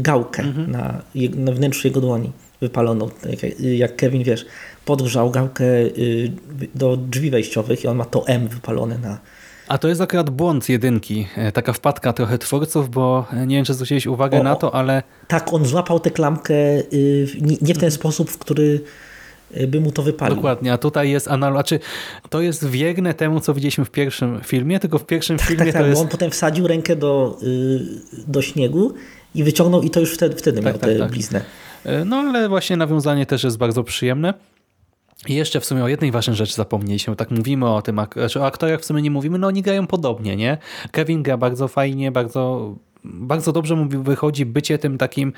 [0.00, 3.10] gałkę na, je- na wnętrzu jego dłoni wypaloną.
[3.30, 4.46] Jak, jak Kevin, wiesz,
[4.92, 6.32] podgrzał gałkę y,
[6.74, 9.18] do drzwi wejściowych i on ma to M wypalone na,
[9.68, 11.26] A to jest akurat błąd jedynki.
[11.36, 14.74] E, Taka wpadka trochę twórców, bo e, nie wiem, czy zwróciłeś uwagę O, na to,
[14.74, 17.26] ale Tak, on złapał tę klamkę y,
[17.62, 18.80] nie, w ten sposób, w który
[19.56, 20.36] y, by mu to wypalił.
[20.36, 21.58] dokładnie, a tutaj jest analogia.
[21.58, 21.80] Znaczy,
[22.30, 25.78] to jest wierne temu, co widzieliśmy w pierwszym filmie, tylko w pierwszym filmie Tak, to
[25.78, 25.98] tak, jest...
[25.98, 27.38] bo on potem wsadził rękę do,
[28.26, 28.94] do śniegu
[29.34, 31.10] i wyciągnął i to już wtedy, wtedy miał tak, tę tak.
[31.10, 31.40] bliznę.
[31.84, 34.34] E, No ale właśnie nawiązanie też jest bardzo przyjemne.
[35.26, 37.16] I jeszcze w sumie o jednej ważnej rzeczy zapomnieliśmy.
[37.16, 40.58] Tak mówimy o tym, o aktorach w sumie nie mówimy, no oni grają podobnie, nie?
[40.90, 45.32] Kevin gra bardzo fajnie, bardzo, bardzo dobrze mu wychodzi bycie tym takim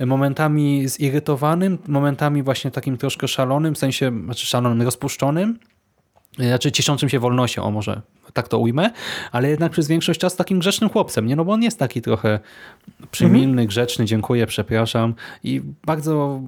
[0.00, 5.58] momentami zirytowanym, momentami właśnie takim troszkę szalonym, w sensie, znaczy szalonym, rozpuszczonym,
[6.38, 8.02] znaczy cieszącym się wolnością, o może
[8.32, 8.90] tak to ujmę,
[9.32, 11.36] ale jednak przez większość czasu takim grzecznym chłopcem, nie?
[11.36, 12.40] No bo on jest taki trochę
[13.10, 15.14] przymilny, grzeczny, dziękuję, przepraszam
[15.44, 16.40] i bardzo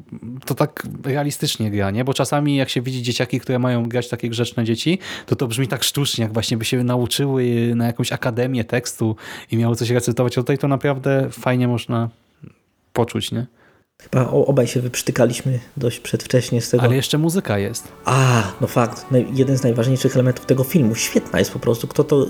[0.47, 2.05] to tak realistycznie gra, nie?
[2.05, 5.69] Bo czasami jak się widzi dzieciaki, które mają grać takie grzeczne dzieci, to to brzmi
[5.69, 9.17] tak sztucznie, jak właśnie by się nauczyły na jakąś akademię tekstu
[9.51, 10.39] i miały coś recytować.
[10.39, 12.09] A tutaj to naprawdę fajnie można
[12.93, 13.47] poczuć, nie?
[14.11, 16.83] Chyba obaj się wyprztykaliśmy dość przedwcześnie z tego.
[16.83, 17.89] Ale jeszcze muzyka jest.
[18.05, 19.07] A, no fakt.
[19.33, 20.95] Jeden z najważniejszych elementów tego filmu.
[20.95, 21.89] Świetna jest po prostu.
[21.89, 22.27] Kto to...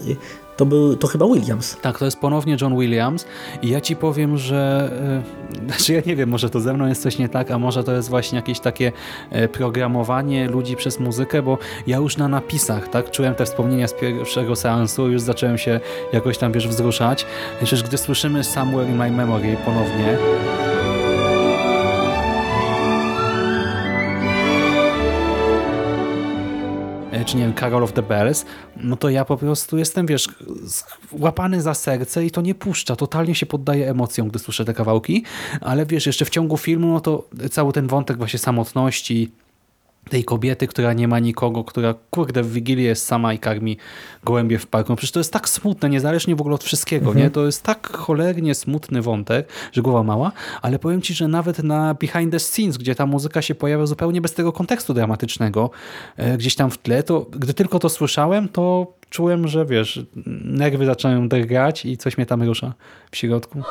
[0.57, 0.97] To był...
[0.97, 1.77] To chyba Williams.
[1.83, 3.27] Tak, to jest ponownie John Williams
[3.63, 4.91] i ja ci powiem, że
[5.57, 7.85] e, znaczy ja nie wiem, może to ze mną jest coś nie tak, a może
[7.85, 8.93] to jest właśnie jakieś takie
[9.31, 13.93] e, programowanie ludzi przez muzykę, bo ja już na napisach, tak, czułem te wspomnienia z
[13.93, 15.81] pierwszego seansu, już zacząłem się
[16.13, 17.27] jakoś tam, wiesz, wzruszać.
[17.57, 20.19] Przecież gdy słyszymy Somewhere in My Memory ponownie,
[27.35, 28.45] czy nie wiem, Carol of the Bells,
[28.77, 30.29] no to ja po prostu jestem, wiesz,
[31.13, 32.97] łapany za serce i to nie puszcza.
[32.97, 35.25] Totalnie się poddaję emocjom, gdy słyszę te kawałki,
[35.61, 39.31] ale wiesz, jeszcze w ciągu filmu, no to cały ten wątek właśnie samotności,
[40.11, 43.77] tej kobiety, która nie ma nikogo, która kurde w Wigilię jest sama i karmi
[44.25, 44.93] gołębie w parku.
[44.93, 47.31] No przecież to jest tak smutne, niezależnie w ogóle od wszystkiego, nie?
[47.31, 50.33] To jest tak cholernie smutny wątek, że głowa mała,
[50.63, 54.21] ale powiem Ci, że nawet na behind the scenes, gdzie ta muzyka się pojawia zupełnie
[54.21, 55.71] bez tego kontekstu dramatycznego,
[56.17, 60.07] e, gdzieś tam w tle, to gdy tylko to słyszałem, to czułem, że wiesz,
[60.45, 62.75] nerwy zaczynają drgać i coś mnie tam rusza
[63.11, 63.63] w środku.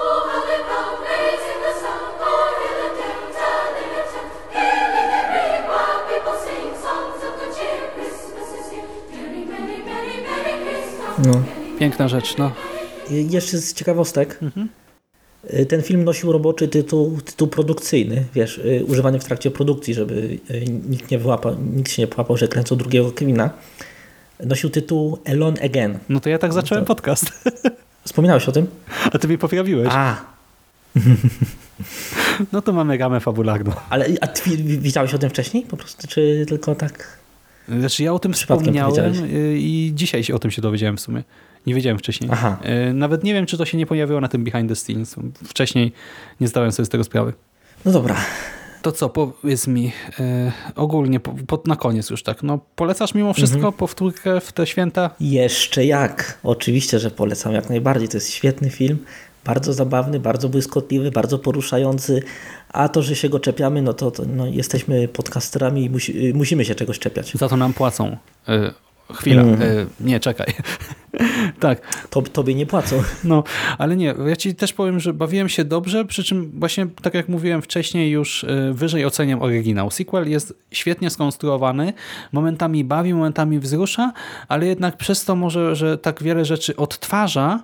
[11.26, 11.44] No.
[11.80, 12.52] Piękna rzecz, no.
[13.10, 14.40] Jeszcze z ciekawostek.
[15.54, 20.38] Y, Ten film nosił roboczy tytuł, tytuł produkcyjny, wiesz, y, używany w trakcie produkcji, żeby
[20.52, 23.50] y, nikt, nie wyłapał, nikt się nie połapał, że kręcą drugiego Kevina.
[24.46, 26.00] Nosił tytuł Alone Again.
[26.10, 27.32] No to ja tak zacząłem podcast.
[28.06, 28.68] Wspominałeś o tym?
[29.14, 29.88] A ty mi poprawiłeś.
[29.92, 30.16] A,
[32.52, 33.72] No to mamy gamę fabularną.
[33.90, 34.50] ale a ty
[35.14, 37.18] o tym wcześniej po prostu, czy tylko tak?
[37.80, 41.24] Znaczy ja o tym wspomniałem y, i dzisiaj się o tym się dowiedziałem w sumie.
[41.68, 42.30] Nie wiedziałem wcześniej.
[42.34, 42.58] Aha.
[42.90, 45.16] Y, Nawet nie wiem, czy to się nie pojawiło na tym behind the scenes.
[45.46, 45.92] Wcześniej
[46.42, 47.34] nie zdałem sobie z tego sprawy.
[47.86, 48.16] No dobra.
[48.82, 53.34] To co, powiedz mi y, ogólnie, po, po, na koniec już tak, no polecasz mimo
[53.34, 53.74] wszystko Mhm.
[53.74, 55.10] powtórkę w te święta?
[55.20, 56.40] Jeszcze jak.
[56.44, 58.10] Oczywiście, że polecam jak najbardziej.
[58.10, 58.98] To jest świetny film.
[59.46, 62.24] Bardzo zabawny, bardzo błyskotliwy, bardzo poruszający.
[62.74, 66.34] A to, że się go czepiamy, no to, to no, jesteśmy podcasterami i musi, y,
[66.34, 67.32] musimy się czegoś czepiać.
[67.34, 68.18] Za to nam płacą.
[68.50, 69.72] Y, chwila, Mhm.
[69.72, 70.54] y, nie, czekaj.
[71.60, 73.04] tak, To, tobie nie płacą.
[73.24, 73.44] No,
[73.78, 77.30] ale nie, ja ci też powiem, że bawiłem się dobrze, przy czym właśnie, tak jak
[77.30, 79.92] mówiłem wcześniej, już wyżej oceniam oryginał.
[79.92, 81.94] Sequel jest świetnie skonstruowany,
[82.32, 84.14] momentami bawi, momentami wzrusza,
[84.48, 87.60] ale jednak przez to może, że tak wiele rzeczy odtwarza,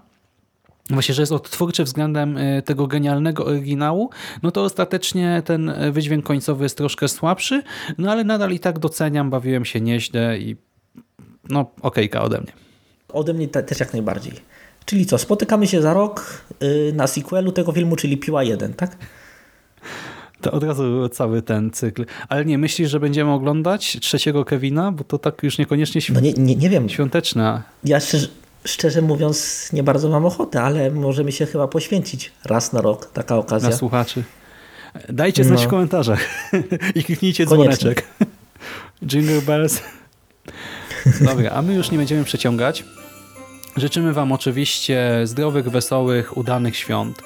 [0.90, 4.10] Właśnie, że jest odtwórczy względem y, tego genialnego oryginału,
[4.44, 7.64] no to ostatecznie ten y, wydźwięk końcowy jest troszkę słabszy,
[7.98, 10.56] no ale nadal i tak doceniam, bawiłem się nieźle i
[11.50, 12.52] no okejka ode mnie.
[13.14, 14.34] Ode mnie te, też jak najbardziej.
[14.86, 18.98] Czyli co, spotykamy się za rok y, na sequelu tego filmu, czyli Piła 1, tak?
[20.42, 22.06] To od razu cały ten cykl.
[22.30, 24.92] Ale nie, myślisz, że będziemy oglądać trzeciego Kevina?
[24.92, 26.90] Bo to tak już niekoniecznie świ- No nie, nie, nie wiem.
[26.90, 27.64] świąteczna.
[27.84, 28.28] Ja szczerze,
[28.66, 33.10] szczerze mówiąc nie bardzo mam ochotę, ale możemy się chyba poświęcić raz na rok.
[33.14, 33.70] Taka okazja.
[33.70, 34.24] Dla słuchaczy.
[35.10, 35.66] Dajcie znać No.
[35.68, 36.20] w komentarzach
[36.96, 37.76] i kliknijcie Koniecznie.
[37.76, 38.08] dzwoneczek.
[39.12, 39.82] Jingle bells.
[41.22, 42.84] Dobra, a my już nie będziemy przeciągać.
[43.78, 47.22] Życzymy Wam oczywiście zdrowych, wesołych, udanych świąt.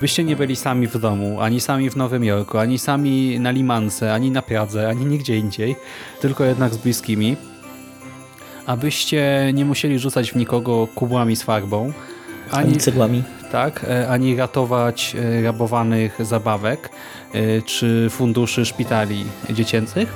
[0.00, 4.14] Byście nie byli sami w domu, ani sami w Nowym Jorku, ani sami na Limance,
[4.14, 5.76] ani na Pradze, ani nigdzie indziej,
[6.20, 7.36] tylko jednak z bliskimi.
[8.66, 11.92] Abyście nie musieli rzucać w nikogo kubłami z farbą,
[12.50, 13.22] Ani cegłami.
[13.52, 16.90] tak, e, ani ratować e, rabowanych zabawek
[17.34, 20.12] e, czy funduszy szpitali dziecięcych.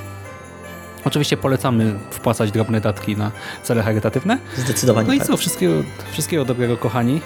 [1.05, 3.31] Oczywiście polecamy wpłacać drobne datki na
[3.63, 4.37] cele charytatywne.
[4.57, 5.27] Zdecydowanie No i tak.
[5.27, 5.73] co, wszystkiego,
[6.11, 7.21] wszystkiego dobrego kochani.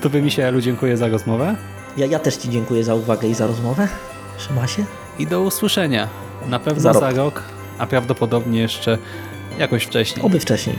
[0.00, 1.56] Tobie Misielu dziękuję za rozmowę
[1.96, 3.88] Ja, ja też Ci dziękuję za uwagę i za rozmowę.
[4.38, 4.62] Trzyma
[5.18, 6.08] i do usłyszenia.
[6.48, 7.16] Na pewno Za za rok.
[7.16, 7.42] rok,
[7.78, 8.98] a prawdopodobnie jeszcze
[9.58, 10.26] jakoś wcześniej.
[10.26, 10.78] Oby wcześniej.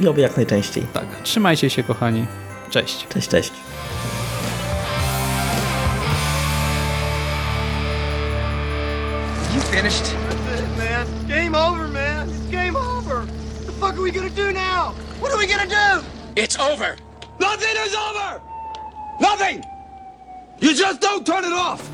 [0.00, 0.86] I oby jak najczęściej.
[0.92, 2.26] Tak, trzymajcie się kochani.
[2.70, 3.06] Cześć.
[3.08, 3.52] Cześć, cześć.
[9.54, 10.04] You finished?
[10.04, 11.06] That's it, man.
[11.28, 12.28] Game over, man.
[12.28, 13.16] It's game over.
[13.22, 14.94] What the fuck are we gonna do now?
[15.20, 16.04] What are we gonna do?
[16.36, 16.96] It's over.
[17.40, 18.40] Nothing is over!
[19.20, 19.64] Nothing!
[20.60, 21.88] You just don't turn it off!